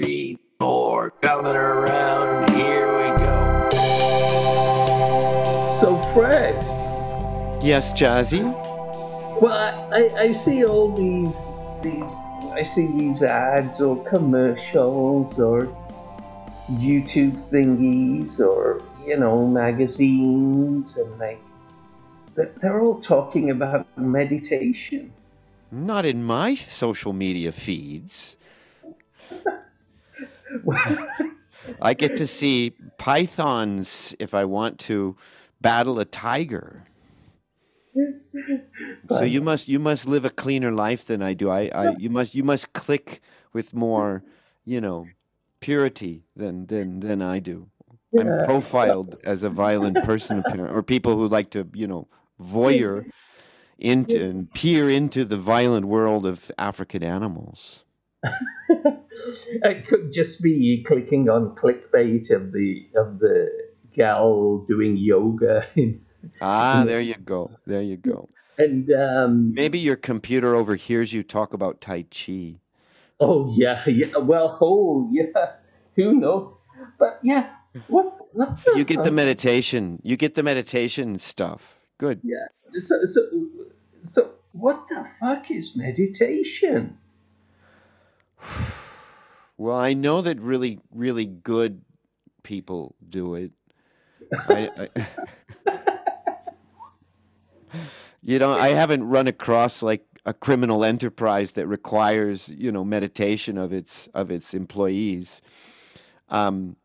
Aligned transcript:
Three, 0.00 0.38
four, 0.60 1.10
coming 1.22 1.56
around. 1.56 2.50
Here 2.50 2.86
we 2.98 3.08
go. 3.18 3.68
So, 5.80 6.00
Fred, 6.14 6.54
Yes, 7.60 7.92
Jazzy. 7.94 8.44
well, 9.42 9.52
I, 9.52 10.02
I, 10.02 10.20
I 10.28 10.32
see 10.34 10.64
all 10.64 10.92
these 10.94 11.34
these 11.82 12.12
I 12.52 12.62
see 12.62 12.86
these 12.96 13.22
ads 13.22 13.80
or 13.80 13.96
commercials 14.04 15.36
or 15.40 15.62
YouTube 16.70 17.34
thingies 17.50 18.38
or 18.38 18.80
you 19.04 19.16
know 19.18 19.48
magazines 19.48 20.96
and 20.96 21.18
like 21.18 21.40
they're 22.36 22.52
they're 22.62 22.80
all 22.80 23.00
talking 23.00 23.50
about 23.50 23.84
meditation. 23.98 25.12
Not 25.72 26.06
in 26.06 26.22
my 26.22 26.54
social 26.54 27.12
media 27.12 27.50
feeds. 27.50 28.36
I 31.82 31.94
get 31.94 32.16
to 32.16 32.26
see 32.26 32.72
pythons 32.98 34.14
if 34.18 34.34
I 34.34 34.44
want 34.44 34.78
to 34.80 35.16
battle 35.60 35.98
a 35.98 36.04
tiger. 36.04 36.84
So 39.08 39.22
you 39.22 39.40
must 39.40 39.68
you 39.68 39.78
must 39.78 40.06
live 40.06 40.24
a 40.24 40.30
cleaner 40.30 40.70
life 40.70 41.06
than 41.06 41.22
I 41.22 41.34
do. 41.34 41.50
I, 41.50 41.70
I 41.74 41.96
you 41.98 42.10
must 42.10 42.34
you 42.34 42.44
must 42.44 42.72
click 42.72 43.20
with 43.52 43.74
more, 43.74 44.22
you 44.64 44.80
know, 44.80 45.06
purity 45.60 46.24
than 46.36 46.66
than 46.66 47.00
than 47.00 47.22
I 47.22 47.38
do. 47.38 47.68
I'm 48.18 48.44
profiled 48.46 49.16
as 49.24 49.42
a 49.42 49.50
violent 49.50 50.02
person, 50.04 50.38
apparently, 50.38 50.76
or 50.76 50.82
people 50.82 51.16
who 51.16 51.28
like 51.28 51.50
to, 51.50 51.68
you 51.74 51.86
know, 51.86 52.08
voyeur 52.40 53.04
into 53.78 54.22
and 54.22 54.52
peer 54.52 54.88
into 54.88 55.24
the 55.24 55.36
violent 55.36 55.86
world 55.86 56.26
of 56.26 56.50
African 56.58 57.02
animals. 57.02 57.84
It 59.62 59.86
could 59.88 60.12
just 60.12 60.40
be 60.42 60.84
clicking 60.86 61.28
on 61.28 61.54
clickbait 61.56 62.30
of 62.30 62.52
the 62.52 62.86
of 62.96 63.18
the 63.18 63.48
gal 63.94 64.64
doing 64.68 64.96
yoga 64.96 65.66
Ah, 66.40 66.84
there 66.84 67.00
you 67.00 67.14
go. 67.14 67.50
There 67.66 67.80
you 67.82 67.96
go. 67.96 68.28
and 68.58 68.90
um 68.92 69.54
Maybe 69.54 69.78
your 69.78 69.96
computer 69.96 70.54
overhears 70.54 71.12
you 71.12 71.22
talk 71.22 71.52
about 71.54 71.80
Tai 71.80 72.02
Chi. 72.10 72.56
oh 73.20 73.52
yeah 73.56 73.82
yeah 73.88 74.16
well 74.18 74.58
oh 74.60 75.08
yeah 75.12 75.52
who 75.96 76.14
knows 76.14 76.54
but 76.98 77.18
yeah 77.22 77.50
what 77.86 78.16
what's 78.32 78.66
You 78.76 78.84
get 78.84 79.02
the 79.04 79.10
meditation. 79.10 80.00
You 80.02 80.16
get 80.16 80.34
the 80.34 80.42
meditation 80.42 81.18
stuff. 81.18 81.78
Good. 81.98 82.20
Yeah. 82.22 82.46
so 82.80 83.04
so 83.06 83.20
so 84.04 84.30
what 84.52 84.86
the 84.88 85.06
fuck 85.20 85.50
is 85.50 85.76
meditation 85.76 86.98
Well, 89.58 89.76
I 89.76 89.92
know 89.92 90.22
that 90.22 90.40
really, 90.40 90.78
really 90.94 91.26
good 91.26 91.82
people 92.44 92.94
do 93.08 93.34
it. 93.34 93.50
I, 94.48 94.88
I, 94.96 95.06
you 98.22 98.38
know, 98.38 98.52
I 98.52 98.68
haven't 98.68 99.02
run 99.08 99.26
across 99.26 99.82
like 99.82 100.04
a 100.24 100.32
criminal 100.32 100.84
enterprise 100.84 101.52
that 101.52 101.66
requires, 101.66 102.48
you 102.48 102.70
know, 102.70 102.84
meditation 102.84 103.58
of 103.58 103.72
its 103.72 104.08
of 104.14 104.30
its 104.30 104.54
employees. 104.54 105.40
Um, 106.28 106.76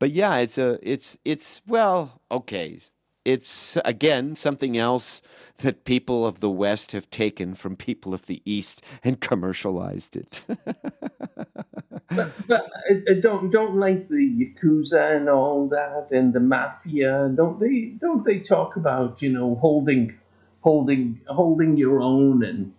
but 0.00 0.10
yeah, 0.10 0.36
it's 0.38 0.58
a 0.58 0.80
it's 0.82 1.16
it's 1.24 1.60
well, 1.66 2.20
okay. 2.30 2.80
It's 3.24 3.76
again 3.84 4.34
something 4.36 4.76
else 4.76 5.22
that 5.58 5.84
people 5.84 6.26
of 6.26 6.40
the 6.40 6.50
West 6.50 6.92
have 6.92 7.08
taken 7.10 7.54
from 7.54 7.76
people 7.76 8.14
of 8.14 8.26
the 8.26 8.42
East 8.44 8.82
and 9.04 9.20
commercialized 9.20 10.16
it. 10.16 10.42
but, 12.16 12.48
but 12.48 12.70
I, 12.90 13.12
I 13.12 13.20
don't 13.20 13.50
don't 13.50 13.76
like 13.76 14.08
the 14.08 14.16
yakuza 14.16 15.16
and 15.16 15.28
all 15.28 15.68
that 15.68 16.08
and 16.10 16.32
the 16.32 16.40
mafia 16.40 17.30
don't 17.34 17.60
they 17.60 17.96
don't 18.00 18.24
they 18.24 18.40
talk 18.40 18.76
about 18.76 19.22
you 19.22 19.30
know 19.30 19.56
holding 19.56 20.18
holding 20.60 21.20
holding 21.28 21.76
your 21.76 22.00
own 22.00 22.44
and 22.44 22.72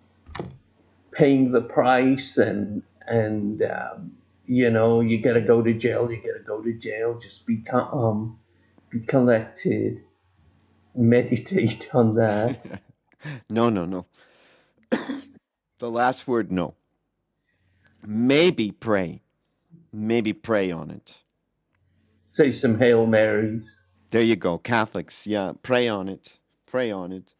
paying 1.12 1.52
the 1.52 1.62
price 1.62 2.38
and 2.38 2.84
and 3.08 3.64
um, 3.64 4.12
you 4.46 4.70
know 4.70 5.02
you 5.02 5.22
gotta 5.22 5.42
go 5.42 5.62
to 5.62 5.74
jail 5.74 6.12
you 6.12 6.18
gotta 6.18 6.44
go 6.46 6.62
to 6.62 6.74
jail 6.74 7.20
just 7.22 7.46
be 7.46 7.58
calm 7.58 8.40
be 8.90 9.00
collected 9.02 10.02
meditate 10.96 11.88
on 11.94 12.16
that 12.16 12.82
no, 13.50 13.70
no, 13.70 13.86
no. 13.86 14.06
the 15.80 15.90
last 15.90 16.28
word, 16.28 16.52
no. 16.52 16.76
Maybe 18.06 18.72
pray. 18.72 19.22
Maybe 19.94 20.34
pray 20.34 20.72
on 20.72 20.92
it. 20.92 21.16
say 22.30 22.52
some 22.52 22.80
hail 22.80 23.06
marys 23.06 23.68
There 24.12 24.22
you 24.22 24.36
go. 24.38 24.58
Catholics, 24.58 25.28
yeah, 25.28 25.54
pray 25.64 25.88
on 25.88 26.10
it. 26.10 26.40
Pray 26.66 26.92
on 26.92 27.12
it. 27.12 27.34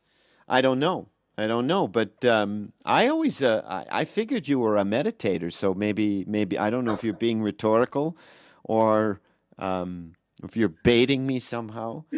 I 0.48 0.62
don't 0.62 0.80
know. 0.80 1.10
I 1.38 1.48
don't 1.48 1.68
know, 1.68 1.88
but 1.88 2.26
um, 2.26 2.74
I 2.86 3.08
always 3.08 3.44
uh, 3.44 3.64
I, 3.68 4.02
I 4.02 4.06
figured 4.06 4.48
you 4.48 4.60
were 4.60 4.78
a 4.78 4.84
meditator, 4.84 5.54
so 5.54 5.74
maybe 5.74 6.26
maybe 6.28 6.58
I 6.60 6.70
don't 6.72 6.86
know 6.86 6.94
if 6.94 7.04
you're 7.04 7.14
being 7.14 7.42
rhetorical 7.44 8.18
or 8.64 9.22
um, 9.60 10.14
if 10.44 10.58
you're 10.58 10.70
baiting 10.84 11.28
me 11.28 11.40
somehow. 11.40 12.04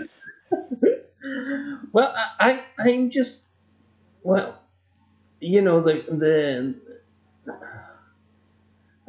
Well, 1.92 2.14
I, 2.40 2.50
I 2.80 2.90
I'm 2.90 3.12
just 3.12 3.40
well, 4.24 4.60
you 5.40 5.62
know 5.62 5.82
the 5.82 6.04
the. 6.10 6.76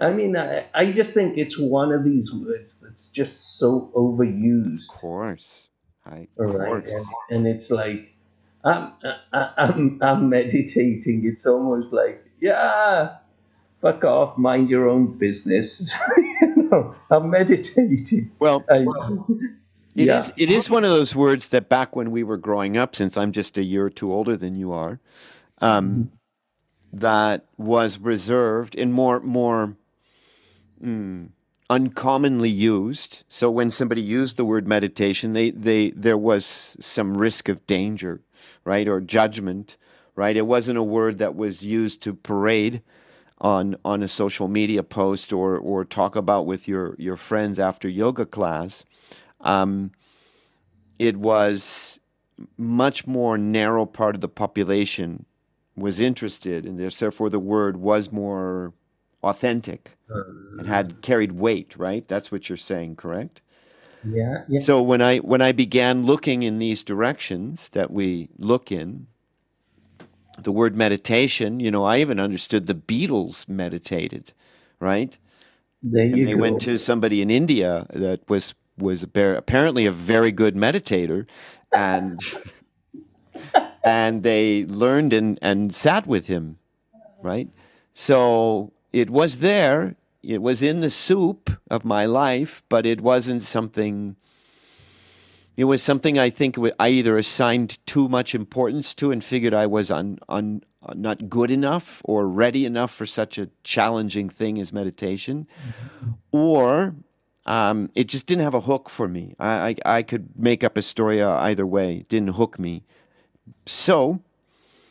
I 0.00 0.12
mean, 0.12 0.36
I, 0.36 0.66
I 0.74 0.92
just 0.92 1.14
think 1.14 1.38
it's 1.38 1.58
one 1.58 1.92
of 1.92 2.04
these 2.04 2.32
words 2.32 2.76
that's 2.82 3.08
just 3.10 3.58
so 3.58 3.92
overused, 3.96 4.82
Of 4.88 4.96
course, 5.00 5.68
I 6.06 6.28
of 6.38 6.54
right? 6.54 6.84
course. 6.84 6.90
And, 6.90 7.06
and 7.30 7.46
it's 7.46 7.70
like 7.70 8.10
I'm 8.64 8.92
I, 9.32 9.50
I'm 9.58 10.00
I'm 10.02 10.30
meditating. 10.30 11.22
It's 11.26 11.46
almost 11.46 11.92
like 11.92 12.24
yeah, 12.40 13.16
fuck 13.82 14.04
off, 14.04 14.38
mind 14.38 14.70
your 14.70 14.88
own 14.88 15.18
business. 15.18 15.80
you 16.18 16.68
know, 16.70 16.96
I'm 17.10 17.30
meditating. 17.30 18.32
Well, 18.40 18.64
I, 18.70 18.86
It 19.96 20.10
is. 20.10 20.30
yeah. 20.30 20.34
It 20.36 20.50
is 20.50 20.70
one 20.70 20.84
of 20.84 20.90
those 20.90 21.14
words 21.16 21.48
that 21.48 21.68
back 21.68 21.96
when 21.96 22.10
we 22.10 22.22
were 22.24 22.38
growing 22.38 22.76
up, 22.76 22.96
since 22.96 23.16
I'm 23.16 23.32
just 23.32 23.58
a 23.58 23.64
year 23.64 23.86
or 23.86 23.90
two 23.90 24.12
older 24.12 24.36
than 24.36 24.56
you 24.56 24.72
are, 24.72 25.00
um, 25.60 26.10
that 26.92 27.46
was 27.58 27.98
reserved 27.98 28.76
and 28.76 28.92
more 28.94 29.20
more 29.20 29.76
mm, 30.82 31.28
uncommonly 31.70 32.50
used. 32.50 33.24
So 33.28 33.50
when 33.50 33.70
somebody 33.70 34.02
used 34.02 34.36
the 34.36 34.44
word 34.44 34.66
meditation, 34.68 35.32
they 35.32 35.50
they 35.50 35.90
there 35.92 36.18
was 36.18 36.76
some 36.80 37.16
risk 37.16 37.48
of 37.48 37.66
danger, 37.66 38.20
right, 38.64 38.88
or 38.88 39.00
judgment, 39.00 39.76
right. 40.16 40.36
It 40.36 40.46
wasn't 40.46 40.78
a 40.78 40.82
word 40.82 41.18
that 41.18 41.36
was 41.36 41.62
used 41.62 42.02
to 42.02 42.14
parade 42.14 42.82
on 43.40 43.76
on 43.84 44.02
a 44.02 44.08
social 44.08 44.48
media 44.48 44.82
post 44.82 45.32
or 45.32 45.56
or 45.58 45.84
talk 45.84 46.16
about 46.16 46.46
with 46.46 46.68
your 46.68 46.94
your 46.98 47.16
friends 47.16 47.58
after 47.58 47.88
yoga 47.88 48.26
class 48.26 48.84
um, 49.40 49.90
it 50.98 51.16
was 51.16 51.98
much 52.58 53.06
more 53.06 53.38
narrow 53.38 53.86
part 53.86 54.14
of 54.14 54.20
the 54.20 54.28
population 54.28 55.24
was 55.76 56.00
interested 56.00 56.66
and 56.66 56.78
therefore 56.78 57.30
the 57.30 57.38
word 57.38 57.76
was 57.78 58.12
more 58.12 58.72
authentic 59.24 59.92
and 60.58 60.68
had 60.68 60.92
uh. 60.92 60.96
carried 61.02 61.32
weight 61.32 61.76
right 61.78 62.08
that's 62.08 62.32
what 62.32 62.48
you're 62.48 62.58
saying 62.58 62.96
correct 62.96 63.40
yeah, 64.04 64.44
yeah. 64.48 64.60
so 64.60 64.82
when 64.82 65.02
i 65.02 65.18
when 65.18 65.42
i 65.42 65.52
began 65.52 66.04
looking 66.04 66.42
in 66.44 66.58
these 66.58 66.82
directions 66.82 67.70
that 67.70 67.90
we 67.92 68.28
look 68.38 68.72
in 68.72 69.06
the 70.38 70.52
word 70.52 70.76
meditation 70.76 71.60
you 71.60 71.70
know 71.70 71.84
i 71.84 71.98
even 71.98 72.20
understood 72.20 72.66
the 72.66 72.74
beatles 72.74 73.48
meditated 73.48 74.32
right 74.80 75.16
There 75.82 76.04
and 76.12 76.26
they 76.26 76.34
go. 76.34 76.40
went 76.40 76.60
to 76.62 76.78
somebody 76.78 77.22
in 77.22 77.30
India 77.30 77.86
that 77.94 78.28
was 78.28 78.54
was 78.78 79.02
apparently 79.04 79.86
a 79.86 79.92
very 79.92 80.32
good 80.32 80.56
meditator, 80.56 81.26
and 81.72 82.20
and 83.84 84.22
they 84.22 84.66
learned 84.66 85.12
and 85.12 85.38
and 85.42 85.74
sat 85.74 86.06
with 86.06 86.26
him, 86.26 86.58
right? 87.22 87.48
So 87.94 88.72
it 88.92 89.10
was 89.10 89.38
there. 89.38 89.96
It 90.22 90.42
was 90.42 90.62
in 90.62 90.80
the 90.80 90.90
soup 90.90 91.50
of 91.70 91.84
my 91.84 92.04
life, 92.04 92.62
but 92.68 92.84
it 92.84 93.00
wasn't 93.00 93.42
something. 93.42 94.16
It 95.56 95.64
was 95.64 95.82
something 95.82 96.18
I 96.18 96.30
think 96.30 96.56
I 96.78 96.88
either 96.88 97.18
assigned 97.18 97.78
too 97.86 98.08
much 98.08 98.34
importance 98.34 98.94
to 98.94 99.10
and 99.10 99.22
figured 99.22 99.54
I 99.54 99.66
was 99.66 99.90
un, 99.90 100.18
un, 100.28 100.62
not 100.94 101.28
good 101.28 101.50
enough 101.50 102.00
or 102.04 102.26
ready 102.28 102.64
enough 102.64 102.90
for 102.90 103.06
such 103.06 103.38
a 103.38 103.50
challenging 103.64 104.28
thing 104.30 104.58
as 104.58 104.72
meditation, 104.72 105.46
or 106.32 106.94
um, 107.46 107.90
it 107.94 108.06
just 108.06 108.26
didn't 108.26 108.44
have 108.44 108.54
a 108.54 108.60
hook 108.60 108.88
for 108.88 109.08
me. 109.08 109.34
I, 109.38 109.76
I, 109.84 109.96
I 109.98 110.02
could 110.02 110.30
make 110.38 110.64
up 110.64 110.76
a 110.76 110.82
story 110.82 111.20
uh, 111.20 111.32
either 111.32 111.66
way. 111.66 111.96
It 111.98 112.08
didn't 112.08 112.34
hook 112.34 112.58
me. 112.58 112.84
So 113.66 114.20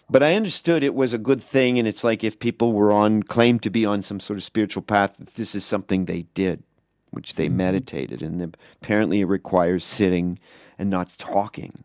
but 0.09 0.23
I 0.23 0.35
understood 0.35 0.83
it 0.83 0.95
was 0.95 1.13
a 1.13 1.17
good 1.17 1.41
thing, 1.44 1.77
and 1.79 1.88
it's 1.88 2.03
like 2.03 2.23
if 2.23 2.39
people 2.39 2.73
were 2.73 2.91
on 2.91 3.23
claimed 3.23 3.63
to 3.63 3.69
be 3.69 3.85
on 3.85 4.03
some 4.03 4.19
sort 4.19 4.38
of 4.38 4.44
spiritual 4.44 4.81
path, 4.83 5.15
this 5.35 5.56
is 5.56 5.65
something 5.65 6.06
they 6.06 6.23
did, 6.33 6.63
which 7.11 7.35
they 7.35 7.47
Mhm. 7.47 7.53
meditated, 7.53 8.21
and 8.21 8.57
apparently 8.81 9.21
it 9.21 9.25
requires 9.25 9.83
sitting 9.83 10.39
and 10.77 10.89
not 10.89 11.09
talking 11.17 11.83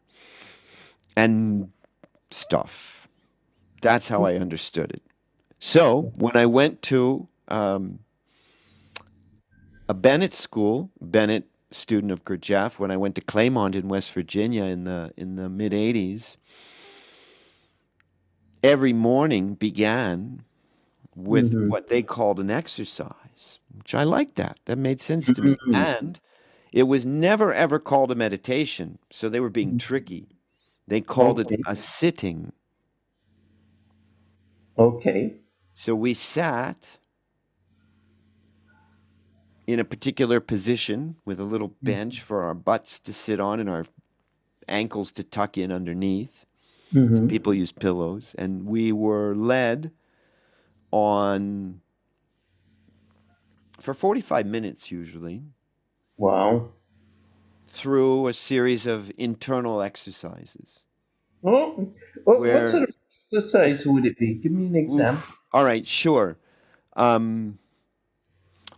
and 1.17 1.71
stuff. 2.31 3.09
That's 3.83 4.09
how 4.09 4.25
I 4.25 4.37
understood 4.37 4.91
it. 4.91 5.03
So 5.59 6.13
when 6.17 6.37
I 6.37 6.47
went 6.47 6.83
to 6.83 7.29
um, 7.49 7.99
a 9.89 9.95
Bennett 9.95 10.35
school, 10.35 10.91
Bennett 11.01 11.45
student 11.71 12.11
of 12.13 12.25
Gurdjieff, 12.25 12.79
when 12.79 12.91
I 12.91 12.97
went 12.97 13.15
to 13.17 13.21
Claymont 13.21 13.75
in 13.75 13.89
West 13.89 14.13
Virginia 14.13 14.65
in 14.65 14.85
the 14.85 15.13
in 15.17 15.37
the 15.37 15.49
mid 15.49 15.73
'80s, 15.73 16.39
every 18.65 18.93
morning 18.95 19.55
began 19.55 20.43
with 21.15 21.53
Mhm. 21.53 21.69
what 21.69 21.89
they 21.89 22.03
called 22.03 22.41
an 22.41 22.51
exercise, 22.51 23.61
which 23.77 23.95
I 23.95 24.05
liked 24.05 24.37
that. 24.37 24.59
That 24.67 24.79
made 24.79 25.01
sense 25.03 25.33
to 25.35 25.43
me. 25.43 25.61
Mhm. 25.67 25.75
And 25.75 26.21
it 26.73 26.85
was 26.85 27.07
never 27.07 27.53
ever 27.55 27.79
called 27.79 28.11
a 28.11 28.17
meditation, 28.17 28.99
so 29.11 29.29
they 29.29 29.41
were 29.41 29.51
being 29.51 29.75
Mhm. 29.75 29.79
tricky. 29.79 30.29
They 30.89 31.01
called 31.01 31.41
Okay. 31.41 31.55
it 31.55 31.61
a 31.67 31.77
sitting. 31.77 32.53
Okay. 34.79 35.35
So 35.75 35.95
we 35.95 36.15
sat 36.15 36.87
in 39.67 39.79
a 39.81 39.85
particular 39.85 40.41
position 40.41 41.17
with 41.25 41.41
a 41.41 41.45
little 41.45 41.75
bench 41.83 42.23
for 42.23 42.43
our 42.43 42.55
butts 42.55 42.99
to 43.01 43.13
sit 43.13 43.41
on 43.41 43.61
and 43.61 43.69
our 43.69 43.85
ankles 44.69 45.13
to 45.13 45.25
tuck 45.25 45.59
in 45.59 45.73
underneath. 45.73 46.47
Mhm. 46.93 47.29
People 47.29 47.55
use 47.55 47.73
pillows, 47.73 48.35
and 48.39 48.67
we 48.67 48.93
were 48.93 49.35
led 49.35 49.91
on 50.91 51.81
for 53.81 53.95
45 53.95 54.47
minutes 54.47 54.91
usually 54.91 55.43
Wow. 56.17 56.69
through 57.69 58.29
a 58.29 58.35
series 58.35 58.87
of 58.87 59.11
internal 59.19 59.83
exercises. 59.83 60.85
Oh, 61.43 61.93
what, 62.25 62.41
Where- 62.41 62.61
what 62.61 62.69
sort 62.71 62.83
of 62.85 62.95
exercise 63.33 63.85
would 63.85 64.07
it 64.07 64.17
be? 64.19 64.35
Give 64.35 64.53
me 64.53 64.67
an 64.67 64.77
example. 64.77 65.35
All 65.53 65.65
right, 65.65 65.87
sure. 65.87 66.39
Um, 66.95 67.59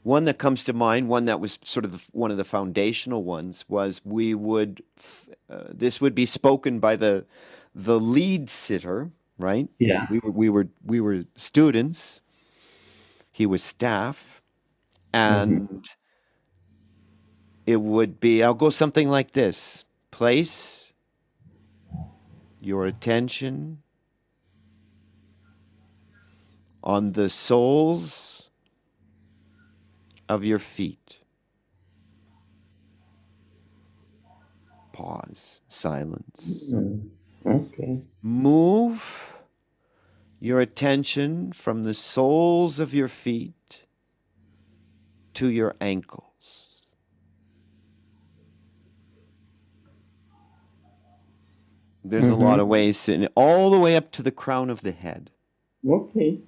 one 0.03 0.25
that 0.25 0.39
comes 0.39 0.65
to 0.65 0.73
mind, 0.73 1.09
one 1.09 1.27
that 1.27 1.41
was 1.41 1.59
sort 1.63 1.85
of 1.85 1.93
the, 1.93 2.03
one 2.13 2.31
of 2.31 2.37
the 2.39 2.45
foundational 2.45 3.23
ones, 3.25 3.65
was 3.69 4.01
we 4.05 4.35
would. 4.35 4.83
Uh, 5.51 5.65
this 5.71 6.01
would 6.01 6.15
be 6.15 6.25
spoken 6.27 6.79
by 6.81 6.97
the 6.97 7.25
the 7.77 8.01
lead 8.01 8.49
sitter, 8.49 9.11
right? 9.39 9.69
Yeah. 9.79 10.07
We 10.11 10.19
were 10.21 10.31
we 10.31 10.49
were 10.49 10.69
we 10.85 11.01
were 11.01 11.25
students. 11.37 12.23
He 13.31 13.45
was 13.45 13.63
staff, 13.63 14.41
and 15.13 15.87
it 17.67 17.83
would 17.83 18.19
be. 18.19 18.43
I'll 18.43 18.55
go 18.55 18.71
something 18.71 19.09
like 19.11 19.33
this: 19.33 19.85
place 20.11 20.95
your 22.61 22.87
attention 22.87 23.83
on 26.83 27.13
the 27.13 27.29
soles 27.29 28.49
of 30.31 30.45
your 30.45 30.59
feet. 30.59 31.19
Pause, 34.93 35.61
silence. 35.69 36.71
Mm. 36.73 37.16
Okay. 37.47 38.03
Move 38.23 39.35
your 40.41 40.61
attention 40.61 41.53
from 41.53 41.83
the 41.83 41.95
soles 41.95 42.79
of 42.79 42.93
your 42.93 43.09
feet 43.09 43.85
to 45.35 45.51
your 45.51 45.75
ankles. 45.81 46.23
There's 52.05 52.25
a 52.25 52.29
mm-hmm. 52.29 52.43
lot 52.43 52.61
of 52.61 52.69
ways, 52.69 53.03
to, 53.05 53.27
all 53.35 53.71
the 53.71 53.79
way 53.81 53.97
up 53.97 54.13
to 54.13 54.23
the 54.23 54.31
crown 54.31 54.71
of 54.71 54.83
the 54.83 54.93
head. 54.93 55.31
Okay. 55.89 56.39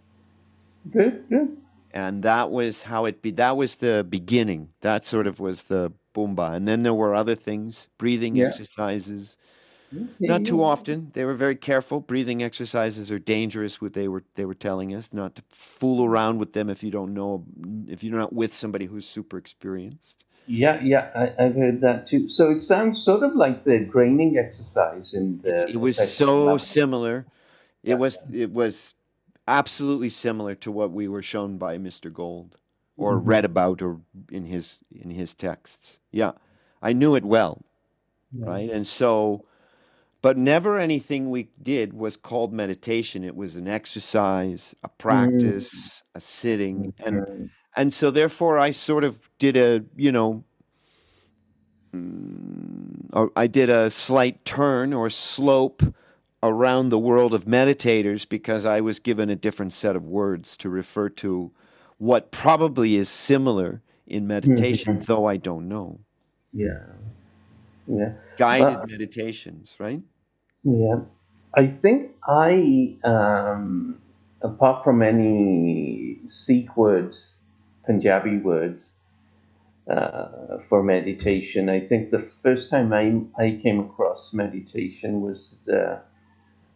Good. 0.90 1.28
Good. 1.28 1.56
and 1.90 2.22
that 2.22 2.50
was 2.50 2.82
how 2.82 3.04
it 3.04 3.20
be 3.20 3.30
that 3.32 3.56
was 3.56 3.76
the 3.76 4.06
beginning 4.08 4.68
that 4.80 5.06
sort 5.06 5.26
of 5.26 5.40
was 5.40 5.64
the 5.64 5.92
boomba 6.14 6.54
and 6.54 6.66
then 6.66 6.82
there 6.82 6.94
were 6.94 7.14
other 7.14 7.34
things 7.34 7.88
breathing 7.98 8.36
Yeah. 8.36 8.46
exercises 8.46 9.36
Okay, 9.94 10.29
not 10.29 10.44
too 10.44 10.62
often 10.62 11.11
they 11.14 11.25
were 11.25 11.35
very 11.35 11.56
careful 11.56 12.00
breathing 12.00 12.43
exercises 12.43 13.11
are 13.11 13.19
dangerous 13.19 13.81
what 13.81 13.94
they 13.94 14.08
were 14.08 14.23
they 14.35 14.44
were 14.44 14.55
telling 14.55 14.94
us 14.94 15.11
not 15.12 15.35
to 15.37 15.43
fool 15.49 16.05
around 16.05 16.38
with 16.38 16.52
them 16.52 16.69
if 16.69 16.82
you 16.82 16.90
don't 16.90 17.14
know 17.14 17.44
if 17.88 18.05
you're 18.05 18.19
not 18.19 18.32
with 18.32 18.52
somebody 18.52 18.87
who's 18.87 19.06
super 19.06 19.38
experienced 19.38 20.14
Yeah, 20.46 20.81
yeah, 20.82 21.11
I, 21.14 21.44
I've 21.44 21.55
heard 21.56 21.81
that 21.82 22.06
too. 22.06 22.29
So 22.29 22.50
it 22.50 22.62
sounds 22.62 23.02
sort 23.02 23.23
of 23.23 23.35
like 23.37 23.64
the 23.64 23.81
draining 23.81 24.38
exercise 24.38 25.12
in 25.14 25.40
the. 25.43 25.50
It's- 25.50 25.75
it 25.75 25.76
was 25.79 25.96
so 25.99 26.44
level. 26.44 26.58
similar 26.58 27.26
it 27.82 27.90
Yeah. 27.90 27.96
was 27.96 28.19
it 28.32 28.52
was 28.52 28.94
absolutely 29.46 30.08
similar 30.11 30.55
to 30.56 30.70
what 30.73 30.90
we 30.90 31.08
were 31.08 31.23
shown 31.23 31.58
by 31.58 31.79
Mr. 31.79 32.12
Gold 32.12 32.56
or 32.96 33.19
Mhm. 33.19 33.26
read 33.26 33.44
about 33.44 33.82
or 33.82 34.00
in 34.31 34.44
his 34.44 34.81
in 34.90 35.11
his 35.11 35.35
texts 35.35 35.99
yeah 36.12 36.32
I 36.82 36.93
knew 36.93 37.14
it 37.14 37.25
well 37.25 37.62
Yeah. 38.32 38.46
right? 38.46 38.70
And 38.70 38.87
so, 38.87 39.44
but 40.22 40.36
never 40.36 40.78
anything 40.78 41.30
we 41.30 41.48
did 41.62 41.92
was 41.92 42.16
called 42.16 42.52
meditation. 42.52 43.24
It 43.24 43.36
was 43.36 43.56
an 43.56 43.68
exercise, 43.68 44.74
a 44.82 44.88
practice, 44.88 46.02
a 46.14 46.20
sitting, 46.20 46.92
and 47.04 47.24
Mm. 47.28 47.50
and 47.76 47.94
so 47.94 48.10
therefore 48.10 48.58
I 48.58 48.72
sort 48.72 49.04
of 49.04 49.30
did 49.38 49.56
a 49.56 49.84
you 49.96 50.12
know, 50.12 50.44
mm, 51.94 53.30
I 53.36 53.46
did 53.46 53.70
a 53.70 53.90
slight 53.90 54.44
turn 54.44 54.92
or 54.92 55.10
slope 55.10 55.82
around 56.42 56.88
the 56.90 56.98
world 56.98 57.34
of 57.34 57.44
meditators 57.46 58.28
because 58.28 58.64
I 58.64 58.80
was 58.80 58.98
given 59.00 59.28
a 59.30 59.36
different 59.36 59.72
set 59.72 59.96
of 59.96 60.06
words 60.06 60.56
to 60.58 60.68
refer 60.68 61.08
to 61.10 61.50
what 61.98 62.30
probably 62.30 62.96
is 62.96 63.08
similar 63.08 63.82
in 64.06 64.26
meditation, 64.26 64.98
Mhm. 64.98 65.06
though 65.06 65.26
I 65.26 65.36
don't 65.36 65.68
know. 65.68 66.00
Yeah. 66.52 66.84
Yeah. 67.88 68.12
Guided 68.37 68.79
Uh, 68.79 68.87
meditations, 68.87 69.76
right? 69.79 70.02
Yeah. 70.62 71.00
I 71.55 71.67
think 71.67 72.12
I, 72.26 72.96
um, 73.05 74.00
apart 74.43 74.85
from 74.85 75.02
any 75.02 76.19
Sikh 76.26 76.76
words, 76.76 77.35
Punjabi 77.87 78.38
words, 78.38 78.90
uh, 79.90 80.59
for 80.68 80.83
meditation, 80.83 81.71
I 81.71 81.80
think 81.80 82.11
the 82.11 82.28
first 82.42 82.68
time 82.68 82.92
I, 82.92 83.23
I 83.42 83.59
came 83.62 83.80
across 83.80 84.35
meditation 84.35 85.23
was 85.23 85.57
uh, 85.73 86.00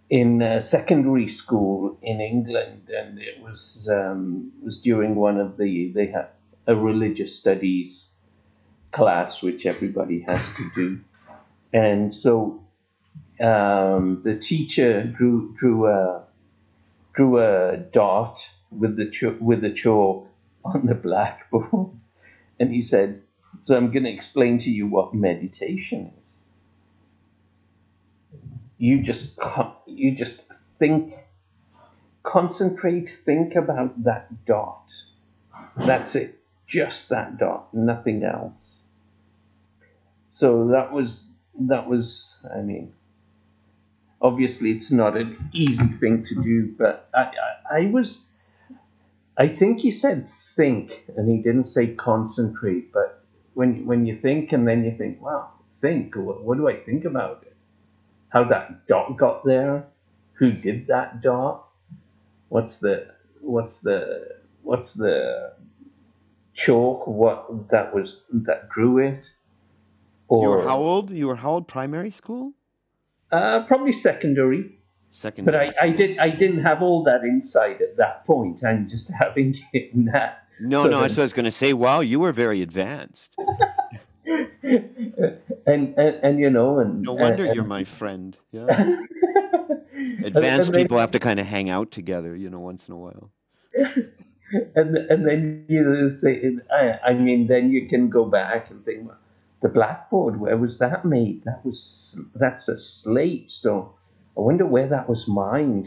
in 0.09 0.43
uh, 0.43 0.61
secondary 0.61 1.29
school 1.29 1.99
in 2.03 2.21
England, 2.21 2.89
and 2.89 3.19
it 3.19 3.41
was 3.43 3.89
um, 3.93 4.53
was 4.65 4.81
during 4.81 5.15
one 5.15 5.39
of 5.39 5.59
the 5.59 5.93
they 5.95 6.07
had 6.07 6.29
a 6.67 6.75
religious 6.75 7.39
studies 7.39 8.12
class 8.93 9.43
which 9.43 9.67
everybody 9.67 10.21
has 10.21 10.45
to 10.57 10.71
do, 10.75 11.01
and 11.73 12.15
so 12.15 12.63
um, 13.41 14.23
the 14.25 14.37
teacher 14.37 15.05
drew 15.05 15.55
drew 15.59 15.87
a 15.87 16.23
drew 17.15 17.39
a 17.39 17.77
dot 17.77 18.39
with 18.71 18.97
the 18.97 19.11
ch- 19.11 19.41
with 19.41 19.61
the 19.61 19.73
chalk 19.73 20.29
on 20.65 20.87
the 20.87 20.95
blackboard, 20.95 21.91
and 22.61 22.73
he 22.73 22.83
said, 22.83 23.23
"So 23.63 23.77
I'm 23.77 23.91
going 23.91 24.05
to 24.05 24.13
explain 24.13 24.59
to 24.61 24.71
you 24.71 24.87
what 24.87 25.15
meditation 25.15 26.13
is. 26.23 26.33
You 28.79 29.03
just 29.03 29.31
you 29.87 30.17
just 30.17 30.41
think, 30.79 31.15
concentrate, 32.23 33.09
think 33.25 33.55
about 33.55 34.05
that 34.05 34.45
dot. 34.47 34.87
That's 35.77 36.15
it, 36.15 36.39
just 36.67 37.09
that 37.09 37.39
dot, 37.39 37.73
nothing 37.75 38.25
else." 38.25 38.72
So 40.43 40.67
that 40.73 40.93
was 40.93 41.29
that 41.69 41.89
was 41.89 42.35
I 42.53 42.63
mean 42.63 42.93
obviously 44.23 44.73
it's 44.73 44.91
not 44.91 45.17
an 45.17 45.37
easy 45.53 45.87
thing 46.01 46.25
to 46.27 46.35
do, 46.43 46.75
but 46.79 47.09
I, 47.15 47.21
I, 47.71 47.79
I 47.79 47.91
was, 47.91 48.25
I 49.37 49.49
think 49.49 49.81
he 49.81 49.93
said 49.93 50.29
think, 50.57 50.91
and 51.17 51.31
he 51.31 51.43
didn't 51.43 51.67
say 51.67 51.95
concentrate. 51.95 52.93
But 52.93 53.25
when 53.55 53.87
when 53.87 54.07
you 54.07 54.19
think, 54.21 54.53
and 54.53 54.67
then 54.67 54.85
you 54.85 54.97
think, 54.99 55.21
wow, 55.21 55.51
think. 55.81 56.17
What, 56.17 56.43
what 56.43 56.57
do 56.57 56.69
I 56.69 56.77
think 56.77 57.05
about 57.05 57.45
it? 57.47 57.57
How 58.31 58.45
that 58.45 58.87
dot 58.89 59.17
got 59.19 59.45
there? 59.45 59.87
Who 60.35 60.53
did 60.53 60.87
that 60.89 61.23
dot? 61.23 61.69
What's 62.49 62.77
the 62.79 63.09
what's 63.41 63.77
the 63.79 64.29
what's 64.63 64.93
the 64.93 65.53
chalk? 66.55 67.07
What 67.07 67.69
that 67.71 67.95
was 67.95 68.19
that 68.33 68.71
drew 68.71 68.99
it? 68.99 69.25
You 70.41 70.49
were 70.49 70.63
how 70.63 70.79
old? 70.79 71.11
You 71.11 71.27
were 71.29 71.37
how 71.37 71.53
old? 71.53 71.69
Primary 71.69 72.11
school? 72.11 72.53
Uh, 73.31 73.65
probably 73.67 73.93
secondary. 73.93 74.79
Second. 75.11 75.45
But 75.45 75.55
I, 75.55 75.73
I 75.81 75.91
did 75.91 76.19
I 76.19 76.31
didn't 76.31 76.63
have 76.63 76.81
all 76.81 77.03
that 77.05 77.23
insight 77.23 77.83
at 77.83 77.97
that 77.99 78.25
point. 78.27 78.65
I'm 78.65 78.89
just 78.89 79.11
having 79.19 79.59
it 79.73 79.95
now. 79.95 80.33
no, 80.61 80.85
so 80.85 80.89
no, 80.89 81.01
then- 81.01 81.11
what 81.11 81.19
I 81.19 81.23
was 81.23 81.33
going 81.35 81.45
to 81.45 81.51
say. 81.51 81.73
Wow, 81.75 82.01
you 82.01 82.19
were 82.21 82.33
very 82.33 82.63
advanced. 82.63 83.37
and, 84.63 84.89
and 85.67 85.99
and 85.99 86.39
you 86.39 86.49
know 86.49 86.79
and 86.79 87.03
No 87.03 87.13
wonder 87.13 87.45
and- 87.45 87.55
you're 87.55 87.65
my 87.65 87.85
friend. 87.85 88.37
Yeah. 88.53 88.67
Advanced 90.25 90.73
then- 90.73 90.81
people 90.83 90.99
have 90.99 91.11
to 91.13 91.19
kind 91.21 91.39
of 91.41 91.47
hang 91.47 91.69
out 91.69 91.91
together, 91.91 92.35
you 92.35 92.49
know, 92.49 92.61
once 92.61 92.89
in 92.89 92.95
a 92.95 92.97
while. 92.97 93.31
and 93.75 94.97
and 94.97 95.27
then 95.27 95.65
you 95.69 96.19
say, 96.23 96.57
I, 96.71 97.11
I 97.11 97.13
mean, 97.15 97.47
then 97.47 97.71
you 97.71 97.89
can 97.89 98.09
go 98.09 98.25
back 98.25 98.71
and 98.71 98.85
think, 98.85 99.07
well, 99.09 99.19
the 99.63 99.69
blackboard, 99.69 100.39
where 100.39 100.59
was 100.59 100.79
that 100.79 101.05
made? 101.05 101.45
That 101.45 101.65
was 101.65 102.19
that's 102.35 102.69
a 102.69 102.79
slate. 102.79 103.51
So 103.51 103.95
I 104.37 104.41
wonder 104.41 104.67
where 104.67 104.89
that 104.89 105.09
was 105.09 105.29
mined. 105.29 105.87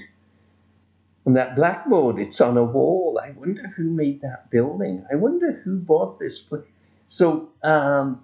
And 1.25 1.35
that 1.35 1.55
blackboard, 1.55 2.19
it's 2.19 2.39
on 2.39 2.55
a 2.55 2.63
wall. 2.63 3.19
I 3.21 3.31
wonder 3.31 3.73
who 3.75 3.89
made 3.89 4.21
that 4.21 4.49
building. 4.51 5.05
I 5.11 5.15
wonder 5.15 5.61
who 5.63 5.77
bought 5.77 6.19
this 6.19 6.39
place. 6.39 6.63
So 7.09 7.49
um, 7.63 8.23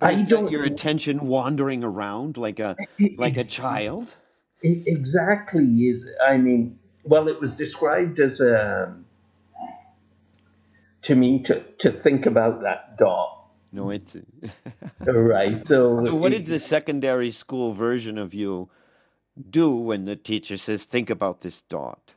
I 0.00 0.22
don't 0.22 0.50
your 0.50 0.64
attention 0.64 1.26
wandering 1.26 1.84
around 1.84 2.36
like 2.36 2.58
a 2.58 2.76
like 3.16 3.36
a 3.36 3.44
child? 3.44 4.14
It 4.62 4.86
exactly 4.86 5.64
is. 5.64 6.06
I 6.26 6.38
mean, 6.38 6.78
well, 7.04 7.28
it 7.28 7.38
was 7.38 7.54
described 7.54 8.18
as 8.18 8.40
a 8.40 8.96
to 11.04 11.14
me 11.14 11.42
to 11.44 11.62
to 11.78 11.90
think 12.02 12.26
about 12.26 12.62
that 12.62 12.96
dot, 12.98 13.46
No, 13.72 13.90
it's. 13.90 14.16
right? 15.00 15.66
So, 15.68 16.04
so 16.04 16.14
what 16.14 16.32
did 16.32 16.46
the 16.46 16.60
secondary 16.60 17.30
school 17.30 17.72
version 17.72 18.18
of 18.18 18.34
you 18.34 18.68
do 19.50 19.70
when 19.74 20.04
the 20.04 20.16
teacher 20.16 20.56
says, 20.56 20.84
"Think 20.84 21.10
about 21.10 21.40
this 21.40 21.62
dot"? 21.62 22.14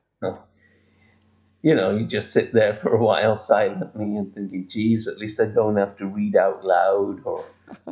you 1.64 1.76
know, 1.76 1.96
you 1.98 2.06
just 2.08 2.32
sit 2.32 2.54
there 2.54 2.80
for 2.82 2.94
a 2.96 3.04
while 3.04 3.38
silently 3.40 4.16
and 4.16 4.34
thinking, 4.34 4.68
"Geez, 4.70 5.08
at 5.08 5.18
least 5.18 5.40
I 5.40 5.46
don't 5.46 5.76
have 5.78 5.98
to 5.98 6.06
read 6.06 6.36
out 6.36 6.64
loud 6.64 7.22
or 7.26 7.46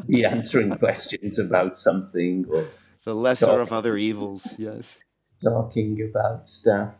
be 0.08 0.24
answering 0.36 0.72
questions 0.78 1.40
about 1.40 1.80
something 1.80 2.46
or 2.50 2.68
The 3.06 3.14
lesser 3.16 3.48
Dot. 3.48 3.60
of 3.62 3.74
other 3.74 3.98
evils. 3.98 4.48
Yes. 4.58 4.98
talking 5.44 6.10
about 6.10 6.48
stuff." 6.48 6.94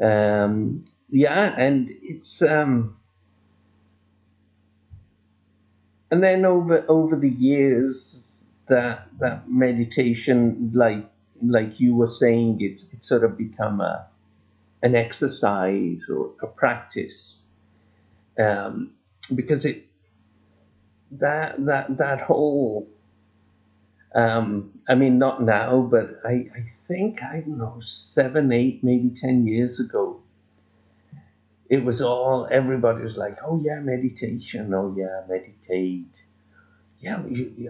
Um, 0.00 0.84
yeah, 1.10 1.54
and 1.58 1.88
it's 2.02 2.42
um, 2.42 2.96
and 6.10 6.22
then 6.22 6.44
over 6.44 6.84
over 6.88 7.16
the 7.16 7.30
years 7.30 8.44
that 8.68 9.08
that 9.20 9.48
meditation, 9.48 10.70
like 10.74 11.08
like 11.42 11.78
you 11.78 11.94
were 11.94 12.08
saying, 12.08 12.58
it's 12.60 12.84
it's 12.92 13.08
sort 13.08 13.24
of 13.24 13.38
become 13.38 13.80
a 13.80 14.06
an 14.82 14.94
exercise 14.94 16.02
or 16.08 16.32
a 16.42 16.46
practice, 16.46 17.40
um, 18.38 18.92
because 19.34 19.64
it 19.64 19.84
that 21.12 21.64
that 21.66 21.96
that 21.98 22.20
whole. 22.20 22.88
Um, 24.14 24.70
I 24.88 24.94
mean, 24.94 25.18
not 25.18 25.42
now, 25.42 25.82
but 25.90 26.20
I, 26.24 26.48
I 26.56 26.72
think 26.88 27.22
I 27.22 27.40
don't 27.40 27.58
know 27.58 27.80
seven, 27.84 28.50
eight, 28.50 28.82
maybe 28.82 29.10
ten 29.10 29.46
years 29.46 29.78
ago. 29.78 30.22
It 31.68 31.84
was 31.84 32.00
all 32.00 32.48
everybody 32.50 33.02
was 33.02 33.16
like, 33.16 33.38
"Oh 33.44 33.60
yeah, 33.64 33.80
meditation. 33.80 34.72
Oh 34.74 34.94
yeah, 34.96 35.22
meditate. 35.28 36.14
Yeah, 37.00 37.22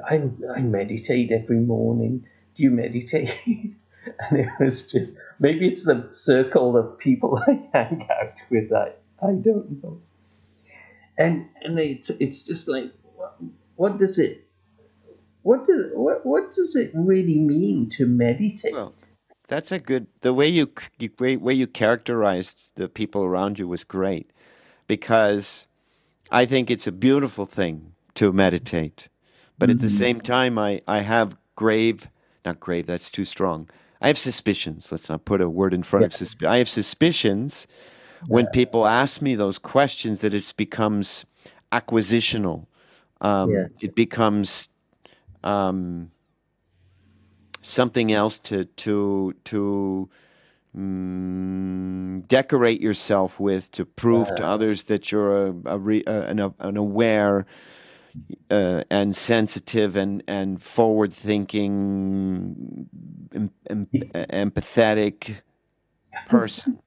I 0.09 0.23
I 0.55 0.61
meditate 0.61 1.33
every 1.33 1.61
morning. 1.61 2.27
Do 2.57 2.63
you 2.63 2.71
meditate?" 2.71 3.31
and 4.21 4.41
it 4.41 4.49
was 4.61 4.91
just 4.91 5.11
maybe 5.39 5.69
it's 5.69 5.85
the 5.85 6.09
circle 6.13 6.77
of 6.77 6.99
people 6.99 7.43
I 7.47 7.69
hang 7.73 8.09
out 8.11 8.35
with. 8.51 8.73
I 8.73 8.93
I 9.23 9.33
don't 9.33 9.83
know. 9.83 10.01
And 11.19 11.49
and 11.63 11.79
it's 11.79 12.11
it's 12.11 12.43
just 12.43 12.69
like 12.69 12.93
what, 13.15 13.37
what 13.77 13.99
does 13.99 14.19
it 14.19 14.47
what 15.43 15.67
does 15.67 15.87
what 15.95 16.27
what 16.27 16.55
does 16.55 16.77
it 16.77 16.91
really 16.95 17.39
mean 17.39 17.91
to 17.97 18.07
meditate? 18.07 18.75
Well, 18.75 18.95
that's 19.49 19.73
a 19.73 19.79
good. 19.79 20.07
The 20.21 20.33
way 20.33 20.49
you 20.49 20.71
you 20.99 21.11
way 21.19 21.37
way 21.37 21.55
you 21.55 21.67
characterized 21.67 22.57
the 22.75 22.89
people 22.89 23.25
around 23.25 23.59
you 23.59 23.69
was 23.69 23.85
great, 23.85 24.31
because 24.87 25.67
I 26.31 26.47
think 26.47 26.71
it's 26.71 26.87
a 26.87 26.93
beautiful 26.93 27.47
thing 27.47 27.93
to 28.15 28.33
meditate, 28.33 29.09
but 29.59 29.71
at 29.71 29.81
the 29.81 29.87
Mhm. 29.87 29.99
same 29.99 30.21
time, 30.21 30.59
I 30.59 30.83
I 30.89 31.01
have 31.01 31.37
grave, 31.55 32.09
not 32.45 32.61
grave. 32.61 32.87
That's 32.87 33.11
too 33.11 33.25
strong. 33.25 33.69
I 34.01 34.09
have 34.09 34.19
suspicions. 34.19 34.93
Let's 34.93 35.09
not 35.09 35.25
put 35.25 35.41
a 35.41 35.49
word 35.49 35.73
in 35.73 35.83
front 35.83 36.05
of 36.07 36.13
suspicion. 36.13 36.49
I 36.53 36.59
have 36.59 36.69
suspicions 36.69 37.67
when 38.29 38.47
people 38.49 38.87
ask 38.87 39.23
me 39.23 39.35
those 39.35 39.59
questions 39.59 40.21
that 40.21 40.35
it 40.35 40.53
becomes 40.57 41.25
acquisitional. 41.73 42.67
Um, 43.21 43.51
Yeah. 43.51 43.67
It 43.81 43.95
becomes 43.95 44.69
um, 45.45 46.11
something 47.67 48.13
else 48.13 48.39
to 48.41 48.65
to 48.65 49.35
to 49.45 50.09
mm, 50.77 52.27
decorate 52.29 52.81
yourself 52.81 53.39
with 53.41 53.71
to 53.73 53.85
prove 53.85 54.29
to 54.37 54.47
others 54.47 54.85
that 54.85 55.11
you're 55.13 55.49
a, 55.49 55.55
a 55.67 55.79
re, 55.79 56.05
uh, 56.05 56.23
an, 56.23 56.55
an 56.59 56.77
aware 56.77 57.47
uh, 58.51 58.83
and 58.91 59.17
sensitive 59.17 59.97
and 59.97 60.23
and 60.27 60.63
forward 60.63 61.13
thinking 61.13 62.89
em, 63.35 63.51
em, 63.69 63.87
empathetic 64.15 65.37
person 66.29 66.79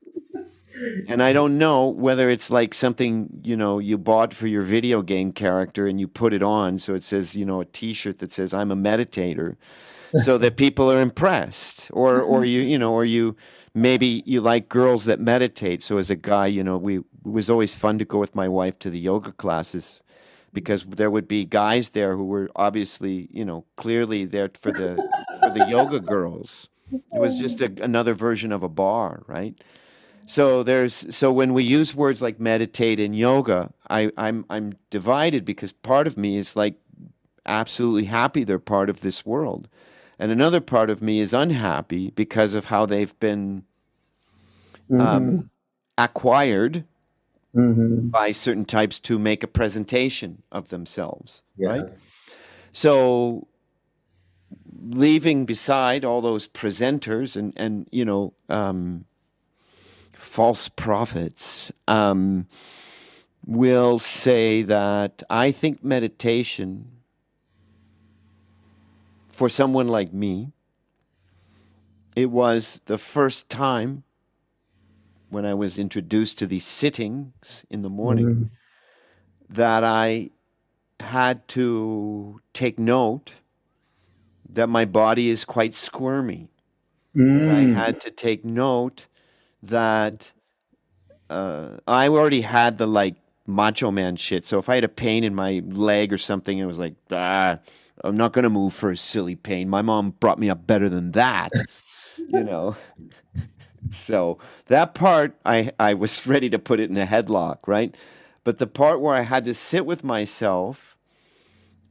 and 1.07 1.21
I 1.21 1.33
don't 1.33 1.57
know 1.57 1.87
whether 1.87 2.29
it's 2.29 2.49
like 2.49 2.73
something, 2.73 3.29
you 3.43 3.55
know, 3.55 3.79
you 3.79 3.97
bought 3.97 4.33
for 4.33 4.47
your 4.47 4.63
video 4.63 5.01
game 5.01 5.31
character 5.31 5.87
and 5.87 5.99
you 5.99 6.07
put 6.07 6.33
it 6.33 6.43
on. 6.43 6.79
So 6.79 6.93
it 6.93 7.03
says, 7.03 7.35
you 7.35 7.45
know, 7.45 7.61
a 7.61 7.65
t 7.65 7.93
shirt 7.93 8.19
that 8.19 8.33
says, 8.33 8.53
I'm 8.53 8.71
a 8.71 8.75
meditator, 8.75 9.55
so 10.17 10.37
that 10.37 10.57
people 10.57 10.91
are 10.91 11.01
impressed. 11.01 11.89
Or, 11.91 12.21
or 12.21 12.39
mm-hmm. 12.39 12.45
you, 12.45 12.61
you 12.61 12.77
know, 12.77 12.93
or 12.93 13.05
you 13.05 13.35
maybe 13.73 14.23
you 14.25 14.41
like 14.41 14.69
girls 14.69 15.05
that 15.05 15.19
meditate. 15.19 15.83
So 15.83 15.97
as 15.97 16.09
a 16.09 16.15
guy, 16.15 16.47
you 16.47 16.63
know, 16.63 16.77
we, 16.77 16.97
it 16.97 17.05
was 17.23 17.49
always 17.49 17.75
fun 17.75 17.97
to 17.99 18.05
go 18.05 18.17
with 18.17 18.35
my 18.35 18.47
wife 18.47 18.79
to 18.79 18.89
the 18.89 18.99
yoga 18.99 19.31
classes 19.31 20.01
because 20.53 20.83
there 20.85 21.11
would 21.11 21.27
be 21.27 21.45
guys 21.45 21.89
there 21.91 22.15
who 22.15 22.25
were 22.25 22.49
obviously, 22.55 23.27
you 23.31 23.45
know, 23.45 23.65
clearly 23.77 24.25
there 24.25 24.49
for 24.59 24.71
the, 24.71 24.95
for 25.39 25.49
the 25.51 25.65
yoga 25.69 25.99
girls. 25.99 26.69
It 26.91 27.19
was 27.19 27.37
just 27.37 27.61
a, 27.61 27.71
another 27.83 28.15
version 28.15 28.51
of 28.51 28.63
a 28.63 28.69
bar, 28.69 29.21
right? 29.27 29.55
So 30.25 30.61
there's 30.61 31.05
so 31.15 31.31
when 31.31 31.53
we 31.55 31.63
use 31.63 31.95
words 31.95 32.21
like 32.21 32.39
meditate 32.39 32.99
and 32.99 33.15
yoga, 33.15 33.71
I, 33.89 34.11
I'm 34.15 34.45
I'm 34.51 34.73
divided 34.91 35.43
because 35.43 35.71
part 35.71 36.05
of 36.05 36.17
me 36.17 36.37
is 36.37 36.55
like 36.55 36.75
absolutely 37.47 38.05
happy 38.05 38.43
they're 38.43 38.59
part 38.59 38.91
of 38.91 39.01
this 39.01 39.25
world. 39.25 39.67
And 40.19 40.31
another 40.31 40.59
part 40.59 40.89
of 40.89 41.01
me 41.01 41.19
is 41.19 41.33
unhappy 41.33 42.11
because 42.11 42.53
of 42.53 42.65
how 42.65 42.85
they've 42.85 43.17
been 43.19 43.63
um, 44.91 45.49
acquired 45.97 46.83
hmm 47.53 48.09
by 48.09 48.31
certain 48.31 48.65
types 48.65 48.99
to 48.99 49.17
make 49.17 49.43
a 49.43 49.47
presentation 49.47 50.43
of 50.51 50.69
themselves. 50.69 51.41
Yeah. 51.57 51.69
Right? 51.69 51.85
So 52.71 53.47
leaving 54.81 55.45
beside 55.45 56.05
all 56.05 56.21
those 56.21 56.47
presenters 56.47 57.35
and 57.35 57.53
and 57.55 57.87
you 57.91 58.05
know 58.05 58.33
um, 58.49 59.05
false 60.13 60.69
prophets 60.69 61.71
um, 61.87 62.47
will 63.45 63.99
say 63.99 64.61
that 64.63 65.23
I 65.29 65.51
think 65.51 65.83
meditation 65.83 66.98
for 69.39 69.47
someone 69.47 69.87
like 69.87 70.11
me 70.11 70.51
it 72.13 72.29
was 72.29 72.81
the 72.87 72.97
first 72.97 73.49
time 73.49 74.03
when 75.29 75.45
I 75.45 75.53
was 75.53 75.79
introduced 75.79 76.37
to 76.39 76.45
these 76.45 76.65
sittings 76.65 77.63
in 77.69 77.81
the 77.81 77.89
morning 77.89 78.25
Mhm. 78.25 78.49
that 79.49 79.85
I 79.85 80.31
had 80.99 81.47
to 81.49 82.41
take 82.53 82.77
note 82.77 83.31
that 84.49 84.67
my 84.67 84.83
body 84.83 85.29
is 85.29 85.45
quite 85.45 85.73
squirmy. 85.73 86.49
That 87.15 87.47
I 87.49 87.61
Mm. 87.61 87.73
had 87.73 88.01
to 88.01 88.11
take 88.11 88.43
note 88.43 89.07
that 89.63 90.33
uh, 91.29 91.77
I 91.87 92.09
already 92.09 92.41
had 92.41 92.77
the 92.77 92.87
like 92.87 93.15
macho 93.47 93.89
man 93.89 94.17
shit. 94.17 94.45
So 94.45 94.59
if 94.59 94.67
I 94.67 94.75
had 94.75 94.83
a 94.83 94.89
pain 94.89 95.23
in 95.23 95.33
my 95.33 95.61
leg 95.65 96.11
or 96.11 96.17
something, 96.17 96.57
it 96.57 96.65
was 96.65 96.77
like, 96.77 96.95
ah, 97.11 97.59
I'm 98.03 98.17
not 98.17 98.33
going 98.33 98.43
to 98.43 98.49
move 98.49 98.73
for 98.73 98.91
a 98.91 98.97
silly 98.97 99.35
pain. 99.35 99.69
My 99.69 99.81
mom 99.81 100.11
brought 100.19 100.39
me 100.39 100.49
up 100.49 100.65
better 100.65 100.89
than 100.89 101.11
that, 101.11 101.51
you 102.17 102.43
know. 102.43 102.75
So 103.91 104.37
that 104.67 104.93
part, 104.93 105.35
I, 105.45 105.71
I 105.79 105.93
was 105.93 106.25
ready 106.27 106.49
to 106.49 106.59
put 106.59 106.79
it 106.79 106.89
in 106.89 106.97
a 106.97 107.05
headlock, 107.05 107.67
right? 107.67 107.95
But 108.43 108.57
the 108.57 108.67
part 108.67 109.01
where 109.01 109.15
I 109.15 109.21
had 109.21 109.45
to 109.45 109.53
sit 109.53 109.85
with 109.85 110.03
myself 110.03 110.97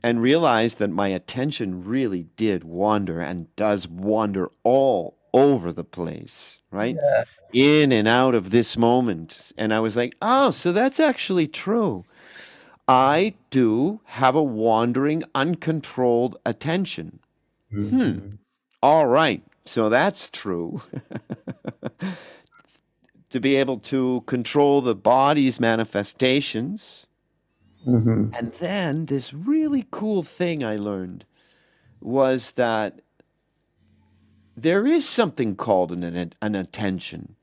and 0.03 0.23
realize 0.23 0.77
that 0.77 0.89
my 0.89 1.09
attention 1.09 1.85
really 1.85 2.25
did 2.37 2.65
wander 2.65 3.21
and 3.21 3.55
does 3.57 3.89
wander 3.89 4.51
all 4.63 5.19
over 5.35 5.73
the 5.73 5.85
place, 5.85 6.59
right? 6.71 6.97
Yeah. 6.97 7.25
In 7.53 7.93
and 7.93 8.09
out 8.09 8.35
of 8.35 8.51
this 8.51 8.77
moment. 8.77 9.53
And 9.59 9.75
I 9.75 9.81
was 9.81 9.97
like, 9.97 10.15
oh, 10.23 10.51
so 10.51 10.73
that's 10.73 11.01
actually 11.01 11.49
true. 11.49 12.05
I 12.89 13.35
do 13.51 14.01
have 14.05 14.35
a 14.35 14.43
wandering, 14.43 15.23
uncontrolled 15.35 16.39
attention. 16.47 17.19
Mhm. 17.73 18.39
All 18.83 19.07
right. 19.07 19.43
So 19.67 19.91
that's 19.91 20.31
true. 20.31 20.81
to 23.31 23.41
be 23.41 23.57
able 23.57 23.79
to 23.79 24.23
control 24.23 24.81
the 24.81 24.95
body's 24.95 25.61
manifestations. 25.61 27.07
Mhm. 27.87 28.37
And 28.37 28.53
then 28.55 29.07
this 29.07 29.35
really 29.35 29.87
cool 29.91 30.23
thing 30.23 30.65
I 30.65 30.77
learned 30.77 31.25
was 32.01 32.53
that 32.53 33.01
there 34.57 34.87
is 34.87 35.09
something 35.09 35.57
called 35.57 35.93
an, 35.93 36.03
an, 36.03 36.33
an 36.41 36.55
attention. 36.55 37.35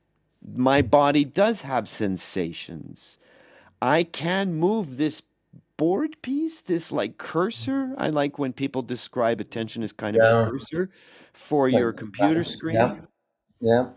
My 0.55 0.81
body 0.81 1.23
does 1.23 1.61
have 1.61 1.87
sensations. 1.87 3.17
I 3.81 4.03
can 4.03 4.55
move 4.55 4.97
this 4.97 5.21
board 5.77 6.15
piece, 6.21 6.61
this 6.61 6.91
like 6.91 7.17
cursor. 7.17 7.93
I 7.97 8.09
like 8.09 8.39
when 8.39 8.53
people 8.53 8.81
describe 8.81 9.39
attention 9.41 9.83
as 9.83 9.91
kind 9.91 10.15
of 10.15 10.21
Yeah. 10.23 10.47
a 10.47 10.51
cursor 10.51 10.89
for 11.33 11.69
Like 11.69 11.79
your 11.79 11.93
computer 11.93 12.43
screen. 12.43 12.75
yeah. 12.75 12.95
Yeah. 13.59 13.89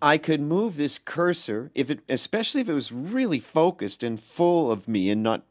I 0.00 0.18
could 0.18 0.40
move 0.40 0.76
this 0.76 0.98
cursor 0.98 1.70
if 1.74 1.88
it, 1.90 2.00
especially 2.08 2.60
if 2.60 2.68
it 2.68 2.74
was 2.74 2.90
really 2.90 3.38
focused 3.38 4.02
and 4.02 4.18
full 4.20 4.70
of 4.70 4.88
me 4.88 5.10
and 5.10 5.22
not 5.22 5.44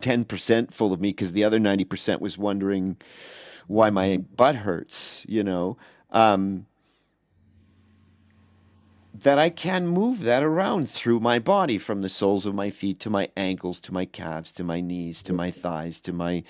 10% 0.00 0.72
full 0.72 0.92
of 0.92 1.00
me 1.00 1.10
because 1.10 1.32
the 1.32 1.44
other 1.44 1.58
90% 1.58 2.20
was 2.20 2.38
wondering 2.38 2.96
why 3.66 3.90
my 3.90 4.18
butt 4.36 4.54
hurts, 4.56 5.24
you 5.28 5.42
know. 5.42 5.76
Um, 6.10 6.66
that 9.22 9.38
I 9.38 9.48
can 9.48 9.86
move 9.86 10.20
that 10.20 10.42
around 10.42 10.90
through 10.90 11.20
my 11.20 11.38
body 11.38 11.78
from 11.78 12.02
the 12.02 12.08
soles 12.08 12.46
of 12.46 12.54
my 12.54 12.70
feet 12.70 12.98
to 13.00 13.10
my 13.10 13.28
ankles 13.36 13.78
to 13.80 13.94
my 13.94 14.04
calves 14.04 14.50
to 14.52 14.64
my 14.64 14.80
knees 14.80 15.22
to 15.22 15.32
my 15.32 15.52
thighs 15.52 16.00
to 16.00 16.12
my, 16.12 16.42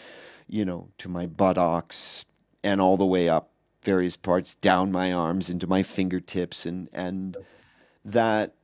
you 0.48 0.64
know, 0.64 0.88
to 0.98 1.08
my 1.10 1.26
buttocks 1.26 2.24
and 2.62 2.80
all 2.80 2.96
the 2.96 3.04
way 3.04 3.28
up 3.28 3.50
various 3.82 4.16
parts 4.16 4.54
down 4.56 4.90
my 4.90 5.12
arms 5.12 5.50
into 5.50 5.66
my 5.66 5.82
fingertips 5.82 6.64
and 6.64 6.88
and 6.94 7.36
that 8.02 8.54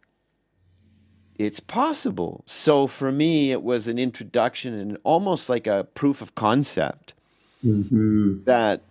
it's 1.37 1.61
possible. 1.61 2.42
So 2.47 2.87
for 2.87 3.12
me 3.12 3.52
it 3.52 3.62
was 3.62 3.87
an 3.87 3.99
introduction 3.99 4.73
and 4.73 4.97
almost 5.04 5.50
like 5.50 5.66
a 5.66 5.85
proof 5.95 6.23
of 6.23 6.35
concept 6.35 7.12
Mhm. 7.62 8.45
that 8.47 8.83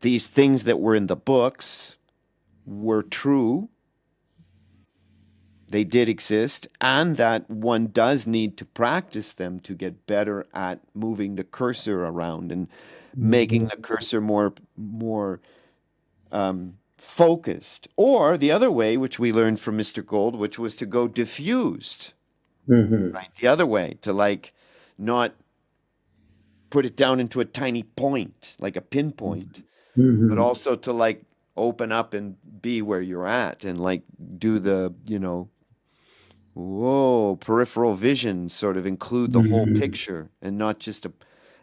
these 0.00 0.26
things 0.26 0.64
that 0.64 0.80
were 0.80 0.94
in 0.94 1.06
the 1.06 1.16
books 1.16 1.96
were 2.64 3.02
true. 3.02 3.68
They 5.70 5.84
did 5.84 6.08
exist, 6.08 6.66
and 6.80 7.16
that 7.16 7.48
one 7.50 7.88
does 7.88 8.26
need 8.26 8.56
to 8.56 8.64
practice 8.64 9.32
them 9.34 9.60
to 9.60 9.74
get 9.74 10.06
better 10.06 10.46
at 10.54 10.80
moving 10.94 11.34
the 11.36 11.44
cursor 11.44 12.04
around 12.06 12.50
and 12.52 12.68
making 13.14 13.66
the 13.66 13.76
cursor 13.76 14.20
more 14.20 14.54
more 14.76 15.40
um, 16.32 16.78
focused. 16.96 17.88
Or 17.96 18.38
the 18.38 18.50
other 18.50 18.70
way, 18.70 18.96
which 18.96 19.18
we 19.18 19.32
learned 19.32 19.60
from 19.60 19.76
Mr. 19.78 20.04
Gold, 20.04 20.34
which 20.36 20.58
was 20.58 20.74
to 20.76 20.86
go 20.86 21.06
diffused 21.08 22.12
Mhm. 22.68 23.14
right 23.14 23.30
the 23.40 23.46
other 23.48 23.64
way 23.66 23.96
to 24.02 24.12
like 24.12 24.52
not 24.98 25.34
put 26.70 26.84
it 26.84 26.96
down 26.96 27.18
into 27.20 27.40
a 27.40 27.44
tiny 27.44 27.82
point 27.82 28.54
like 28.58 28.76
a 28.76 28.80
pinpoint 28.80 29.64
Mhm. 29.96 30.28
but 30.28 30.38
also 30.38 30.76
to 30.76 30.92
like 30.92 31.24
open 31.56 31.90
up 31.90 32.12
and 32.14 32.36
be 32.60 32.82
where 32.82 33.00
you're 33.00 33.26
at 33.26 33.64
and 33.64 33.80
like 33.80 34.02
do 34.38 34.58
the 34.58 34.92
you 35.06 35.18
know 35.18 35.48
whoa 36.58 37.36
peripheral 37.36 37.94
vision 37.94 38.48
sort 38.48 38.76
of 38.76 38.86
include 38.86 39.32
the 39.32 39.42
whole 39.42 39.66
Mhm. 39.66 39.74
picture 39.78 40.28
and 40.42 40.58
not 40.58 40.80
just 40.80 41.06
a 41.06 41.12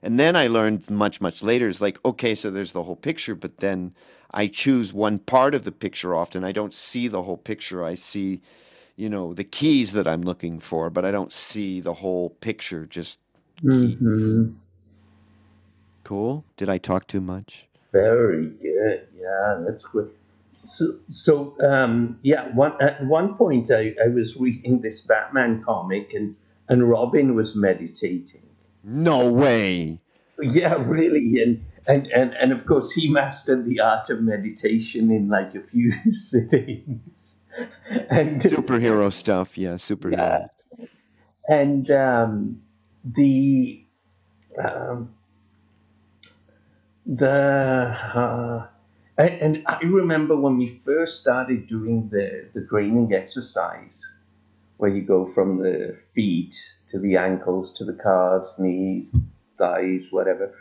and 0.01 0.19
then 0.19 0.36
i 0.38 0.47
learned 0.47 0.89
much 0.89 1.19
much 1.19 1.43
later 1.43 1.67
is 1.67 1.81
like 1.81 1.99
okay 2.05 2.34
so 2.34 2.49
there's 2.49 2.71
the 2.71 2.84
whole 2.84 2.95
picture 2.95 3.36
but 3.36 3.58
then 3.58 3.93
i 4.31 4.47
choose 4.47 4.93
one 4.93 5.19
part 5.19 5.53
of 5.53 5.65
the 5.65 5.71
picture 5.71 6.15
often 6.15 6.45
i 6.45 6.51
don't 6.53 6.73
see 6.73 7.10
the 7.10 7.23
whole 7.23 7.38
picture 7.38 7.84
i 7.84 7.93
see 7.93 8.41
you 8.95 9.10
know 9.10 9.34
the 9.34 9.43
keys 9.43 9.91
that 9.91 10.08
i'm 10.08 10.21
looking 10.21 10.60
for 10.62 10.89
but 10.89 11.03
i 11.05 11.12
don't 11.12 11.34
see 11.34 11.81
the 11.81 11.95
whole 11.95 12.29
picture 12.29 12.86
just 12.86 13.19
keys 13.69 13.97
Mhm. 14.01 14.55
cool 16.05 16.45
did 16.58 16.69
i 16.69 16.77
talk 16.77 17.05
too 17.08 17.21
much 17.21 17.67
Very 17.91 18.47
good. 18.62 19.08
Yeah, 19.17 19.63
that's 19.65 19.84
good. 19.86 20.12
So, 20.67 20.86
so 21.10 21.56
um, 21.62 22.19
yeah. 22.23 22.54
One 22.54 22.73
at 22.82 23.06
one 23.06 23.36
point, 23.36 23.71
I, 23.71 23.95
I 24.04 24.08
was 24.08 24.36
reading 24.36 24.82
this 24.82 25.01
Batman 25.01 25.63
comic, 25.63 26.13
and 26.13 26.36
and 26.69 26.89
Robin 26.89 27.36
was 27.36 27.56
meditating. 27.56 28.43
no 28.84 29.30
way 29.32 29.99
Yeah, 30.39 30.75
really, 30.75 31.41
and 31.41 31.63
and 31.88 32.08
and 32.08 32.34
and 32.34 32.51
of 32.51 32.65
course, 32.65 32.91
he 32.91 33.10
mastered 33.10 33.65
the 33.65 33.80
art 33.80 34.10
of 34.10 34.21
meditation 34.21 35.12
in 35.12 35.30
like 35.30 35.56
a 35.56 35.62
few 35.62 35.93
sittings. 36.13 37.01
And 38.10 38.41
superhero 38.41 39.13
stuff 39.13 39.58
yeah 39.58 39.75
superhero 39.75 40.49
yeah, 40.78 40.86
and 41.47 41.89
um, 41.91 42.62
the 43.06 43.86
um, 44.62 45.13
the 47.06 47.28
uh, 47.28 48.67
and, 49.17 49.30
and 49.41 49.63
I 49.67 49.80
remember 49.84 50.36
when 50.36 50.58
we 50.58 50.82
first 50.86 51.21
started 51.21 51.67
doing 51.67 52.10
the 52.12 52.49
the 52.54 52.65
training 52.67 53.13
exercise, 53.13 54.01
where 54.78 54.89
you 54.89 55.01
go 55.01 55.25
from 55.25 55.58
the 55.58 55.97
feet 56.13 56.56
to 56.91 56.99
the 56.99 57.17
ankles 57.17 57.73
to 57.78 57.86
the 57.86 57.93
calves, 57.93 58.60
knees, 58.60 59.13
thighs, 59.58 60.04
whatever. 60.12 60.54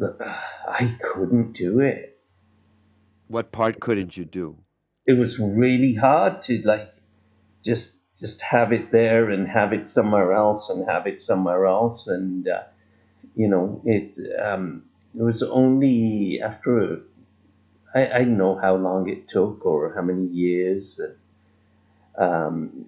I 0.00 0.96
couldn't 1.12 1.52
do 1.52 1.80
it. 1.80 2.18
What 3.28 3.52
part 3.52 3.80
couldn't 3.80 4.16
you 4.16 4.24
do? 4.24 4.56
It 5.06 5.14
was 5.14 5.38
really 5.38 5.94
hard 5.94 6.42
to 6.42 6.62
like 6.62 6.92
just 7.64 7.94
just 8.18 8.40
have 8.40 8.72
it 8.72 8.92
there 8.92 9.30
and 9.30 9.48
have 9.48 9.72
it 9.72 9.90
somewhere 9.90 10.32
else 10.32 10.68
and 10.68 10.88
have 10.88 11.06
it 11.06 11.20
somewhere 11.20 11.66
else 11.66 12.06
and 12.06 12.46
uh, 12.46 12.62
you 13.34 13.48
know 13.48 13.80
it 13.84 14.14
um, 14.40 14.84
it 15.16 15.22
was 15.22 15.42
only 15.42 16.40
after 16.42 17.00
I, 17.94 18.06
I 18.08 18.24
know 18.24 18.56
how 18.56 18.76
long 18.76 19.08
it 19.08 19.28
took 19.28 19.66
or 19.66 19.92
how 19.94 20.02
many 20.02 20.26
years 20.26 21.00
um, 22.18 22.86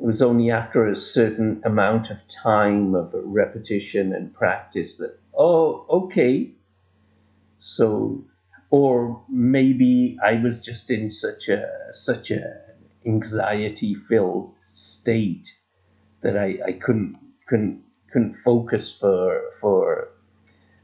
it 0.00 0.06
was 0.06 0.22
only 0.22 0.50
after 0.50 0.88
a 0.88 0.96
certain 0.96 1.62
amount 1.64 2.10
of 2.10 2.18
time 2.42 2.94
of 2.94 3.12
repetition 3.14 4.14
and 4.14 4.34
practice 4.34 4.96
that 4.96 5.18
oh 5.36 5.86
okay. 5.90 6.52
So 7.58 8.24
or 8.70 9.22
maybe 9.28 10.18
I 10.24 10.34
was 10.34 10.62
just 10.62 10.90
in 10.90 11.10
such 11.10 11.48
a 11.48 11.68
such 11.94 12.30
a 12.30 12.60
anxiety 13.06 13.94
filled 13.94 14.54
state 14.72 15.48
that 16.22 16.36
I, 16.36 16.58
I 16.66 16.72
couldn't 16.72 17.18
couldn't 17.48 17.82
couldn't 18.12 18.34
focus 18.36 18.92
for 18.92 19.42
for 19.60 20.11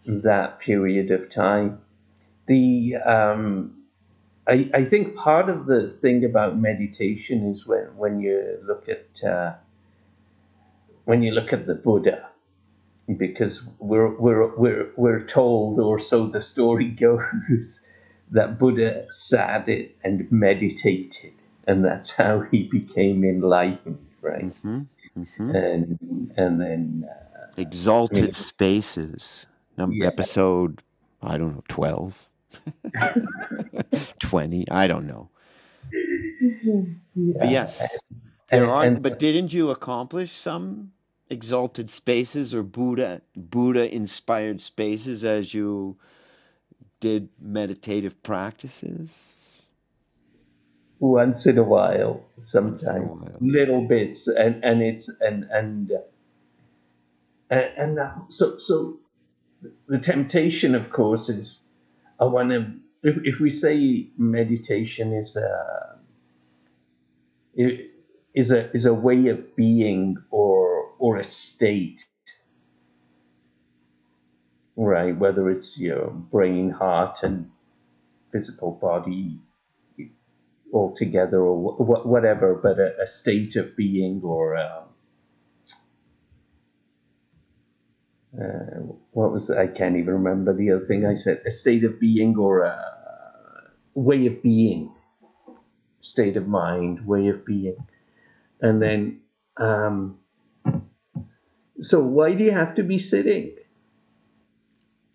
that 0.08 0.60
period 0.60 1.10
of 1.12 1.32
time. 1.32 1.80
The 2.48 2.96
um, 3.06 3.74
I, 4.48 4.70
I 4.74 4.84
think 4.86 5.16
part 5.16 5.50
of 5.50 5.66
the 5.66 5.96
thing 6.02 6.24
about 6.24 6.58
meditation 6.58 7.52
is 7.52 7.66
when, 7.66 7.84
when 7.96 8.20
you 8.20 8.58
look 8.66 8.88
at 8.88 9.28
uh, 9.28 9.54
when 11.04 11.22
you 11.22 11.32
look 11.32 11.52
at 11.52 11.66
the 11.66 11.74
Buddha, 11.74 12.28
because 13.18 13.62
we're 13.78 14.14
we're 14.18 14.54
we're 14.56 14.90
we're 14.96 15.26
told, 15.26 15.80
or 15.80 16.00
so 16.00 16.28
the 16.28 16.42
story 16.42 16.88
goes, 17.00 17.80
that 18.30 18.58
Buddha 18.58 19.06
sat 19.12 19.68
it 19.68 19.96
and 20.04 20.30
meditated, 20.32 21.34
and 21.66 21.84
that's 21.84 22.10
how 22.10 22.40
he 22.50 22.64
became 22.64 23.24
enlightened, 23.24 24.06
right? 24.22 24.52
hmm 24.62 24.80
hmm 25.14 25.50
And 25.54 26.32
and 26.36 26.60
then 26.60 27.08
uh, 27.10 27.46
Exalted 27.58 28.36
Spaces, 28.36 29.46
num- 29.78 29.92
yeah, 29.92 30.08
episode, 30.08 30.82
I 31.22 31.38
don't 31.38 31.54
know, 31.54 31.64
12, 31.68 32.28
20, 34.20 34.70
I 34.70 34.86
don't 34.86 35.06
know. 35.06 35.30
But 37.38 37.48
yeah, 37.48 37.72
yes, 37.78 37.98
there 38.50 38.64
and, 38.64 38.70
are, 38.70 38.84
and 38.84 39.02
but 39.02 39.18
didn't 39.18 39.52
you 39.52 39.70
accomplish 39.70 40.32
some 40.32 40.92
exalted 41.30 41.90
spaces 41.90 42.54
or 42.54 42.62
Buddha 42.62 43.22
Buddha 43.36 43.92
inspired 43.94 44.60
spaces 44.60 45.24
as 45.24 45.54
you 45.54 45.96
did 47.00 47.28
meditative 47.40 48.22
practices? 48.22 49.38
once 51.00 51.46
in 51.46 51.58
a 51.58 51.62
while, 51.62 52.24
Once 52.60 52.88
in 52.88 52.96
a 52.96 53.00
sometimes 53.00 53.04
while. 53.04 53.40
little 53.40 53.86
bits, 53.86 54.26
and 54.26 54.64
and 54.64 54.82
it's 54.82 55.08
and 55.20 55.44
and 55.44 55.92
uh, 55.92 55.98
and, 57.50 57.64
and 57.76 57.98
that, 57.98 58.16
so 58.30 58.58
so 58.58 58.98
the 59.88 59.98
temptation, 59.98 60.74
of 60.74 60.90
course, 60.90 61.28
is 61.28 61.62
I 62.20 62.24
want 62.26 62.50
to. 62.50 62.72
If, 63.02 63.16
if 63.24 63.40
we 63.40 63.50
say 63.50 64.08
meditation 64.18 65.12
is 65.12 65.36
a 65.36 65.98
is 68.34 68.50
a 68.50 68.72
is 68.74 68.84
a 68.86 68.94
way 68.94 69.28
of 69.28 69.56
being 69.56 70.16
or 70.30 70.92
or 70.98 71.18
a 71.18 71.24
state, 71.24 72.06
right? 74.76 75.16
Whether 75.16 75.50
it's 75.50 75.78
your 75.78 76.10
brain, 76.10 76.70
heart, 76.70 77.18
and 77.22 77.50
physical 78.32 78.72
body 78.72 79.40
all 80.72 80.94
together, 80.96 81.40
or 81.40 81.72
wh- 81.74 82.06
whatever, 82.06 82.54
but 82.54 82.78
a, 82.78 83.02
a, 83.02 83.06
state 83.06 83.56
of 83.56 83.76
being 83.76 84.20
or. 84.24 84.54
A, 84.54 84.84
uh, 88.40 88.80
what 89.18 89.32
was 89.32 89.50
I 89.50 89.66
can't 89.66 89.96
even 89.96 90.14
remember 90.14 90.54
the 90.54 90.70
other 90.70 90.86
thing 90.86 91.04
I 91.04 91.16
said. 91.16 91.42
A 91.44 91.50
state 91.50 91.82
of 91.82 91.98
being 91.98 92.36
or 92.36 92.62
a 92.62 92.80
way 93.94 94.26
of 94.26 94.40
being, 94.44 94.92
state 96.00 96.36
of 96.36 96.46
mind, 96.46 97.04
way 97.04 97.26
of 97.26 97.44
being, 97.44 97.76
and 98.60 98.80
then. 98.80 99.20
Um, 99.56 100.20
so 101.82 102.00
why 102.00 102.34
do 102.34 102.44
you 102.44 102.52
have 102.52 102.76
to 102.76 102.84
be 102.84 103.00
sitting? 103.00 103.56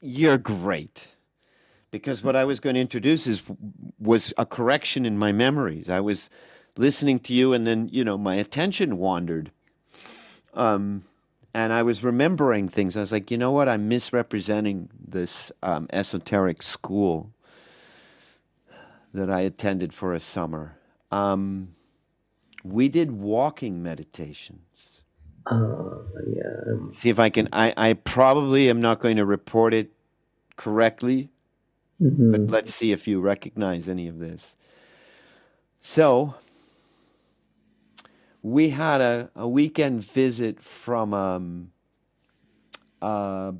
You're 0.01 0.37
great. 0.37 1.07
Because 1.89 2.23
what 2.23 2.35
I 2.35 2.43
was 2.43 2.59
going 2.59 2.73
to 2.75 2.81
introduce 2.81 3.25
is 3.25 3.41
was 3.99 4.33
a 4.37 4.45
correction 4.45 5.05
in 5.05 5.17
my 5.17 5.31
memories. 5.31 5.87
I 5.89 6.01
was 6.01 6.29
listening 6.75 7.19
to 7.21 7.33
you, 7.33 7.53
and 7.53 7.65
then 7.65 7.87
you 7.89 8.03
know 8.03 8.17
my 8.17 8.35
attention 8.35 8.97
wandered. 8.97 9.49
Um, 10.53 11.05
and 11.53 11.71
I 11.71 11.83
was 11.83 12.03
remembering 12.03 12.67
things. 12.67 12.97
I 12.97 13.01
was 13.01 13.11
like, 13.11 13.29
you 13.29 13.37
know 13.37 13.51
what? 13.51 13.69
I'm 13.69 13.87
misrepresenting 13.87 14.89
this 15.07 15.51
um, 15.61 15.87
esoteric 15.93 16.63
school 16.63 17.31
that 19.13 19.29
I 19.29 19.41
attended 19.41 19.93
for 19.93 20.13
a 20.13 20.19
summer. 20.19 20.75
Um, 21.11 21.75
we 22.63 22.89
did 22.89 23.11
walking 23.11 23.83
meditations. 23.83 25.01
Oh, 25.51 26.05
yeah. 26.27 26.91
See 26.93 27.09
if 27.09 27.19
I 27.19 27.29
can. 27.29 27.49
I, 27.51 27.73
I 27.75 27.93
probably 27.93 28.69
am 28.69 28.81
not 28.81 28.99
going 28.99 29.17
to 29.17 29.25
report 29.25 29.73
it 29.73 29.91
correctly, 30.55 31.29
mm-hmm. 32.01 32.31
but 32.31 32.41
let's 32.49 32.73
see 32.73 32.91
if 32.91 33.07
you 33.07 33.19
recognize 33.19 33.89
any 33.89 34.07
of 34.07 34.19
this. 34.19 34.55
So, 35.81 36.33
we 38.43 38.69
had 38.69 38.99
a, 38.99 39.29
a 39.36 39.47
weekend 39.47 40.03
visit 40.03 40.62
from 40.62 41.13
um, 41.13 41.71
a 43.01 43.53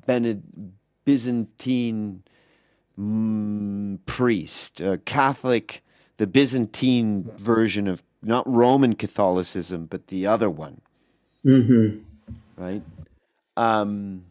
Byzantine 1.06 2.22
mm, 3.00 3.98
priest, 4.06 4.82
a 4.82 4.98
Catholic, 5.00 5.82
the 6.18 6.28
Byzantine 6.28 7.24
version 7.38 7.88
of 7.88 8.04
not 8.22 8.48
Roman 8.48 8.96
Catholicism, 8.96 9.86
but 9.86 10.08
the 10.08 10.28
other 10.28 10.50
one. 10.50 10.82
Mm-hmm. 11.46 12.00
Right? 12.58 12.82
Um, 13.58 14.26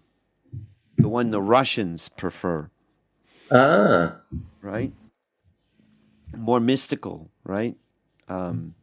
the 0.99 1.09
one 1.09 1.31
the 1.31 1.43
Russians 1.43 2.09
prefer. 2.11 2.71
Ah. 3.51 4.17
Right? 4.61 4.93
More 6.37 6.61
mystical, 6.61 7.31
right? 7.45 7.77
Um, 8.29 8.75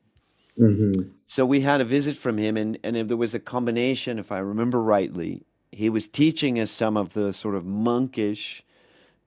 mm-hmm. 0.60 1.10
So 1.28 1.46
we 1.46 1.62
had 1.62 1.82
a 1.82 1.86
visit 1.86 2.18
from 2.18 2.38
him, 2.38 2.58
and, 2.58 2.78
and 2.84 3.10
there 3.10 3.18
was 3.18 3.34
a 3.34 3.40
combination, 3.40 4.20
if 4.20 4.32
I 4.32 4.40
remember 4.40 4.82
rightly. 4.82 5.44
He 5.72 5.90
was 5.90 6.08
teaching 6.08 6.60
us 6.60 6.72
some 6.72 6.98
of 6.98 7.14
the 7.14 7.34
sort 7.34 7.56
of 7.56 7.66
monkish 7.66 8.64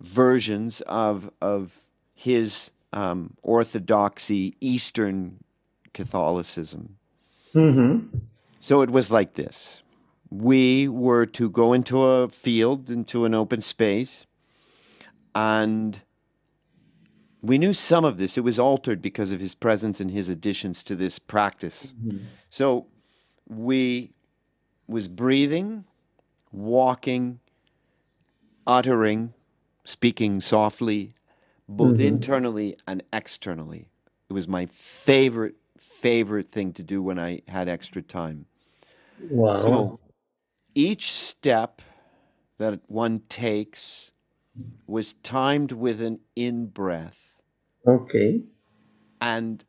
versions 0.01 0.81
of 0.83 1.31
of 1.41 1.73
his 2.15 2.71
um, 2.93 3.35
orthodoxy, 3.43 4.57
Eastern 4.61 5.43
Catholicism. 5.95 6.97
Mm-hmm. 7.55 8.19
So 8.61 8.83
it 8.83 8.91
was 8.91 9.11
like 9.11 9.35
this: 9.35 9.83
we 10.31 10.89
were 10.89 11.27
to 11.27 11.49
go 11.49 11.73
into 11.73 12.03
a 12.03 12.29
field, 12.29 12.91
into 12.91 13.25
an 13.25 13.35
open 13.35 13.63
space, 13.63 14.27
and 15.35 16.01
we 17.43 17.59
knew 17.59 17.73
some 17.73 18.05
of 18.05 18.19
this. 18.19 18.39
It 18.39 18.43
was 18.43 18.59
altered 18.59 19.03
because 19.03 19.33
of 19.33 19.41
his 19.41 19.55
presence 19.55 20.01
and 20.01 20.11
his 20.11 20.29
additions 20.29 20.83
to 20.85 20.97
this 20.97 21.19
practice. 21.19 21.93
Mm-hmm. 22.01 22.19
So 22.51 22.87
we 23.49 24.13
was 24.87 25.09
breathing, 25.09 25.85
walking, 26.53 27.41
uttering, 28.67 29.35
speaking 29.85 30.41
softly, 30.41 31.15
both 31.69 31.99
Mhm. 31.99 32.01
internally 32.01 32.77
and 32.87 33.03
externally. 33.13 33.89
It 34.29 34.33
was 34.33 34.49
my 34.49 34.67
favorite 34.67 35.57
favorite 35.79 36.51
thing 36.51 36.73
to 36.73 36.83
do 36.83 37.03
when 37.03 37.19
I 37.19 37.43
had 37.49 37.69
extra 37.69 38.03
time. 38.03 38.47
Wow. 39.31 39.55
So 39.55 40.01
each 40.75 41.13
step 41.13 41.83
that 42.59 42.81
one 42.89 43.21
takes 43.29 44.13
was 44.87 45.15
timed 45.23 45.73
with 45.73 46.01
an 46.01 46.21
in 46.37 46.67
breath. 46.67 47.32
Okay. 47.87 48.43
And 49.21 49.65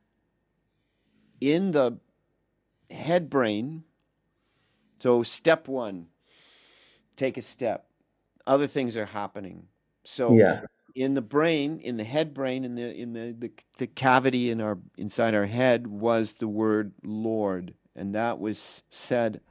in 1.42 1.72
the 1.72 2.00
head 2.92 3.30
brain, 3.30 3.84
so 5.00 5.24
step 5.24 5.68
one, 5.68 6.08
take 7.18 7.38
a 7.38 7.42
step. 7.42 7.88
Other 8.48 8.68
things 8.68 8.98
are 8.98 9.06
happening. 9.06 9.68
So 10.06 10.36
Yeah. 10.36 10.62
in 10.96 11.14
the 11.14 11.22
brain, 11.22 11.80
in 11.80 11.98
the 11.98 12.04
head 12.04 12.34
brain, 12.34 12.66
in 12.66 12.76
the 12.76 12.94
in 12.96 13.14
the, 13.14 13.34
the 13.38 13.52
the 13.78 13.88
cavity 13.88 14.52
in 14.52 14.62
our 14.62 14.78
inside 14.98 15.36
our 15.36 15.46
head 15.46 15.88
was 15.88 16.34
the 16.34 16.48
word 16.48 16.94
Lord, 17.04 17.74
and 17.96 18.16
that 18.16 18.40
was 18.40 18.84
said 18.90 19.42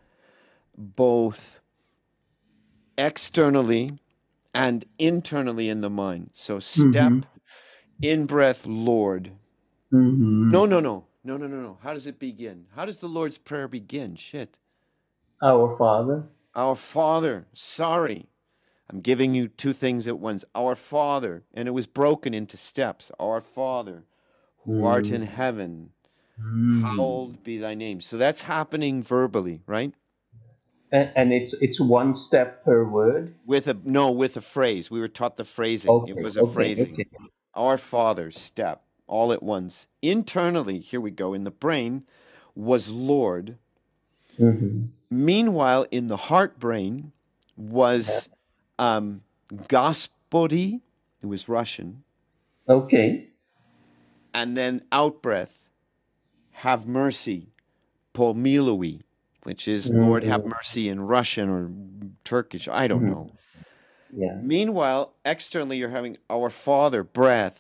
both 0.77 1.61
externally 2.99 3.99
and 4.55 4.85
internally 4.99 5.69
in 5.69 5.81
the 5.81 5.91
mind. 5.91 6.31
So 6.35 6.61
step 6.61 7.17
Mhm. 7.17 7.25
In 8.03 8.27
breath, 8.27 8.67
Lord. 8.67 9.33
Mm-hmm. 9.93 10.51
No, 10.51 10.67
no, 10.67 10.81
no, 10.81 11.07
no, 11.25 11.37
no, 11.39 11.47
no, 11.47 11.57
no. 11.63 11.79
How 11.83 11.95
does 11.95 12.07
it 12.07 12.19
begin? 12.19 12.67
How 12.77 12.85
does 12.85 12.99
the 12.99 13.09
Lord's 13.09 13.39
prayer 13.39 13.69
begin? 13.69 14.17
Shit. 14.17 14.59
Our 15.43 15.77
Father. 15.79 16.25
Our 16.55 16.77
Father, 16.77 17.47
sorry. 17.55 18.27
I'm 18.91 19.01
giving 19.01 19.35
you 19.35 19.49
two 19.49 19.73
things 19.73 20.09
at 20.09 20.19
once. 20.19 20.45
Our 20.55 20.75
Father, 20.77 21.45
and 21.55 21.69
it 21.69 21.73
was 21.73 21.87
broken 21.87 22.35
into 22.35 22.57
steps. 22.57 23.11
Our 23.21 23.41
Father, 23.41 24.05
who 24.65 24.85
art 24.85 25.11
in 25.11 25.23
heaven, 25.23 25.91
Mm. 26.41 26.83
hallowed 26.83 27.45
be 27.45 27.59
thy 27.59 27.75
name. 27.75 28.01
So 28.01 28.17
that's 28.17 28.43
happening 28.43 29.03
verbally, 29.03 29.63
right? 29.67 29.93
And, 30.93 31.11
and 31.17 31.33
it's 31.33 31.55
it's 31.61 31.81
one 31.81 32.17
step 32.17 32.65
per 32.65 32.85
word. 32.85 33.35
With 33.47 33.69
a 33.69 33.77
no, 33.85 34.11
with 34.11 34.37
a 34.37 34.41
phrase. 34.41 34.91
We 34.91 35.01
were 35.01 35.09
taught 35.09 35.37
the 35.37 35.45
phrasing. 35.45 35.91
Okay. 35.91 36.13
it 36.13 36.23
was 36.23 36.37
a 36.37 36.43
okay, 36.43 36.53
phrasing. 36.55 36.93
okay. 36.95 37.07
Our 37.55 37.77
Father's 37.79 38.39
step, 38.39 38.83
all 39.07 39.33
at 39.33 39.43
once. 39.43 39.87
Internally, 40.03 40.81
here 40.81 41.01
we 41.01 41.11
go, 41.11 41.35
in 41.35 41.45
the 41.45 41.51
brain, 41.51 42.05
was 42.55 42.91
Lord. 42.91 43.59
Mhm. 44.39 44.89
Meanwhile, 45.11 45.87
in 45.91 46.07
the 46.07 46.17
heart 46.17 46.59
brain 46.59 47.13
was 47.57 48.29
um, 48.79 49.23
Gospodi, 49.69 50.81
it 51.23 51.27
was 51.27 51.49
Russian, 51.49 52.03
Okay. 52.69 53.29
and 54.35 54.57
then 54.57 54.83
out 54.93 55.23
breath, 55.23 55.59
have 56.53 56.87
mercy, 56.87 57.53
Pomilui, 58.15 59.03
which 59.45 59.69
is 59.69 59.91
Lord 59.91 60.25
have 60.25 60.43
Mhm. 60.43 60.49
mercy 60.57 60.89
in 60.89 61.01
Russian 61.03 61.49
or 61.51 61.71
Turkish, 62.25 62.69
I 62.69 62.89
don't 62.89 63.03
Mhm. 63.03 63.11
know. 63.11 63.33
Yeah. 64.13 64.39
Meanwhile, 64.43 65.15
externally, 65.25 65.79
you're 65.79 65.89
having 65.89 66.19
our 66.29 66.51
Father, 66.51 67.03
breath, 67.03 67.59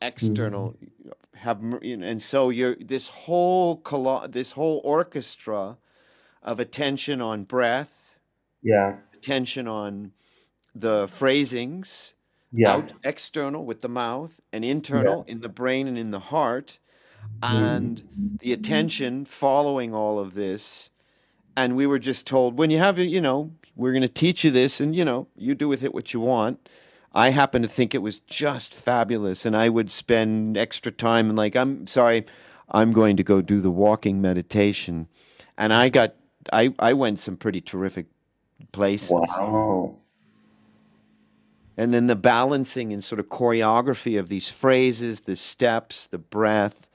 external, 0.00 0.70
mm-hmm. 0.70 1.38
have, 1.38 1.60
you 1.82 1.96
know, 1.96 2.06
and 2.06 2.22
so 2.22 2.50
you're 2.50 2.76
this 2.76 3.08
whole 3.08 3.76
collo- 3.78 4.28
this 4.28 4.52
whole 4.52 4.80
orchestra 4.84 5.76
of 6.42 6.60
attention 6.60 7.20
on 7.20 7.44
breath, 7.44 7.90
Yeah. 8.62 8.96
attention 9.14 9.66
on 9.66 10.12
the 10.74 11.08
phrasings, 11.08 12.14
Yeah. 12.52 12.72
out 12.72 12.92
external 13.04 13.64
with 13.64 13.80
the 13.80 13.88
mouth, 13.88 14.40
and 14.52 14.64
internal 14.64 15.24
in 15.26 15.40
the 15.40 15.48
brain 15.48 15.88
and 15.88 15.98
in 15.98 16.10
the 16.12 16.20
heart, 16.20 16.78
mm-hmm. 17.40 17.56
and 17.56 18.38
the 18.40 18.52
attention 18.52 19.24
following 19.24 19.94
all 19.94 20.18
of 20.20 20.34
this. 20.34 20.90
And 21.56 21.76
we 21.76 21.86
were 21.86 21.98
just 21.98 22.26
told, 22.26 22.56
when 22.56 22.70
you 22.70 22.78
have 22.78 22.98
you 22.98 23.20
know, 23.20 23.50
we're 23.76 23.92
going 23.92 24.02
to 24.02 24.08
teach 24.08 24.44
you 24.44 24.50
this, 24.50 24.80
and 24.80 24.94
you 24.94 25.04
know, 25.04 25.26
you 25.36 25.54
do 25.54 25.68
with 25.68 25.82
it 25.82 25.94
what 25.94 26.12
you 26.12 26.20
want. 26.20 26.68
I 27.14 27.30
happen 27.30 27.62
to 27.62 27.68
think 27.68 27.94
it 27.94 27.98
was 28.02 28.20
just 28.20 28.74
fabulous, 28.74 29.44
and 29.44 29.56
I 29.56 29.68
would 29.68 29.90
spend 29.90 30.56
extra 30.56 30.90
time 30.92 31.28
and 31.28 31.36
like, 31.36 31.56
I'm 31.56 31.86
sorry, 31.86 32.26
I'm 32.70 32.92
going 32.92 33.16
to 33.18 33.22
go 33.22 33.42
do 33.42 33.60
the 33.60 33.70
walking 33.70 34.20
meditation, 34.22 35.08
and 35.58 35.72
I 35.72 35.88
got, 35.88 36.14
I, 36.52 36.74
I 36.78 36.92
went 36.94 37.20
some 37.20 37.36
pretty 37.36 37.60
terrific 37.60 38.06
places. 38.72 39.10
Wow. 39.10 39.96
And 41.76 41.92
then 41.92 42.06
the 42.06 42.16
balancing 42.16 42.92
and 42.92 43.02
sort 43.02 43.18
of 43.18 43.28
choreography 43.28 44.18
of 44.18 44.28
these 44.28 44.48
phrases, 44.48 45.22
the 45.22 45.36
steps, 45.36 46.06
the 46.06 46.18
breath. 46.18 46.86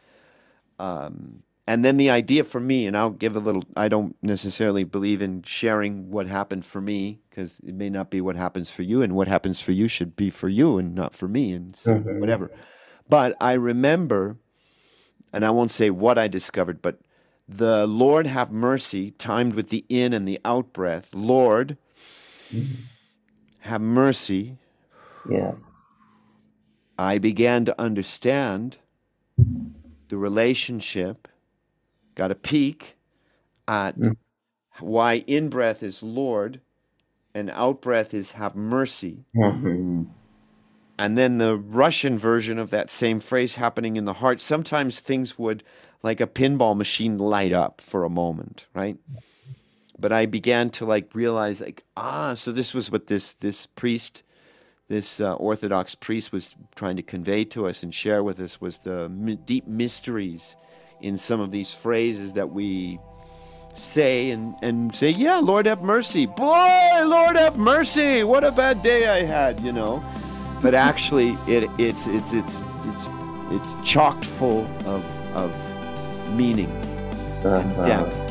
Um, 0.79 1.41
and 1.67 1.83
then 1.83 1.97
the 1.97 2.09
idea 2.09 2.43
for 2.45 2.59
me, 2.61 2.87
and 2.87 2.95
I'll 2.97 3.09
give 3.09 3.35
a 3.35 3.39
little, 3.39 3.63
I 3.75 3.89
don't 3.89 4.15
necessarily 4.21 4.85
believe 4.85 5.21
in 5.21 5.43
sharing 5.43 6.09
what 6.09 6.27
happened 6.27 6.63
for 6.65 6.79
me 6.79 7.19
because 7.29 7.59
it 7.59 7.75
may 7.75 7.89
not 7.89 8.09
be 8.09 8.21
what 8.21 8.37
happens 8.37 8.71
for 8.71 8.83
you, 8.83 9.01
and 9.01 9.13
what 9.13 9.27
happens 9.27 9.59
for 9.59 9.73
you 9.73 9.87
should 9.87 10.15
be 10.15 10.29
for 10.29 10.47
you 10.47 10.77
and 10.77 10.95
not 10.95 11.13
for 11.13 11.27
me, 11.27 11.51
and 11.51 11.75
so 11.75 11.95
Mhm. 11.95 12.19
whatever. 12.19 12.49
But 13.09 13.35
I 13.41 13.53
remember, 13.53 14.37
and 15.33 15.45
I 15.45 15.49
won't 15.51 15.71
say 15.71 15.89
what 15.89 16.17
I 16.17 16.27
discovered, 16.27 16.81
but 16.81 16.99
the 17.49 17.85
Lord 17.85 18.27
have 18.27 18.51
mercy, 18.51 19.11
timed 19.11 19.53
with 19.53 19.69
the 19.69 19.85
in 19.89 20.13
and 20.13 20.27
the 20.27 20.39
out 20.43 20.73
breath. 20.73 21.13
Lord, 21.13 21.77
have 23.59 23.81
mercy. 23.81 24.57
Yeah. 25.29 25.53
I 26.97 27.17
began 27.19 27.65
to 27.65 27.79
understand 27.79 28.77
the 30.09 30.17
relationship, 30.17 31.27
got 32.17 32.31
a 32.31 32.35
peek 32.35 32.95
at 33.67 33.95
Mm. 33.97 34.17
why 34.79 35.19
in 35.27 35.49
breath 35.49 35.83
is 35.83 36.01
Lord 36.01 36.59
and 37.35 37.49
out 37.51 37.79
breath 37.81 38.13
is 38.13 38.31
have 38.31 38.55
mercy. 38.55 39.25
Mhm. 39.35 40.07
And 40.97 41.15
then 41.15 41.37
the 41.37 41.55
Russian 41.55 42.17
version 42.17 42.57
of 42.57 42.71
that 42.71 42.89
same 42.89 43.19
phrase 43.19 43.55
happening 43.55 43.97
in 43.97 44.05
the 44.05 44.13
heart. 44.13 44.41
Sometimes 44.41 44.99
things 44.99 45.37
would, 45.37 45.61
like 46.01 46.19
a 46.19 46.25
pinball 46.25 46.75
machine, 46.75 47.19
light 47.19 47.53
up 47.53 47.81
for 47.81 48.03
a 48.03 48.09
moment, 48.09 48.65
right? 48.73 48.97
But 49.99 50.11
I 50.11 50.25
began 50.25 50.71
to 50.71 50.85
like 50.85 51.13
realize, 51.13 51.61
like, 51.61 51.83
ah, 51.95 52.33
so 52.33 52.51
this 52.51 52.73
was 52.73 52.89
what 52.91 53.05
this 53.07 53.35
this 53.35 53.67
priest, 53.67 54.23
this 54.87 55.19
uh, 55.19 55.35
Orthodox 55.35 55.93
priest, 55.93 56.31
was 56.31 56.55
trying 56.75 56.95
to 56.95 57.03
convey 57.03 57.45
to 57.45 57.67
us 57.67 57.83
and 57.83 57.93
share 57.93 58.23
with 58.23 58.39
us 58.39 58.59
was 58.59 58.79
the 58.79 59.07
mi- 59.09 59.35
deep 59.35 59.67
mysteries 59.67 60.55
in 61.01 61.17
some 61.17 61.39
of 61.39 61.51
these 61.51 61.73
phrases 61.73 62.33
that 62.33 62.51
we 62.51 62.99
say 63.73 64.31
and 64.31 64.55
and 64.61 64.95
say, 64.95 65.09
yeah, 65.09 65.37
Lord 65.37 65.65
have 65.65 65.81
mercy, 65.81 66.25
boy, 66.25 67.03
Lord 67.03 67.35
have 67.35 67.57
mercy, 67.57 68.23
what 68.23 68.43
a 68.43 68.51
bad 68.51 68.81
day 68.81 69.07
I 69.07 69.25
had, 69.25 69.59
you 69.61 69.71
know. 69.71 70.03
But 70.61 70.73
actually 70.73 71.37
it, 71.47 71.69
it's 71.77 72.07
it's 72.07 72.33
it's 72.33 72.59
it's 72.85 73.07
it's 73.51 73.89
chocked 73.89 74.25
full 74.25 74.65
of 74.85 75.05
of 75.35 75.53
meaning. 76.35 76.71
Uh-huh. 77.45 77.87
depth 77.87 78.26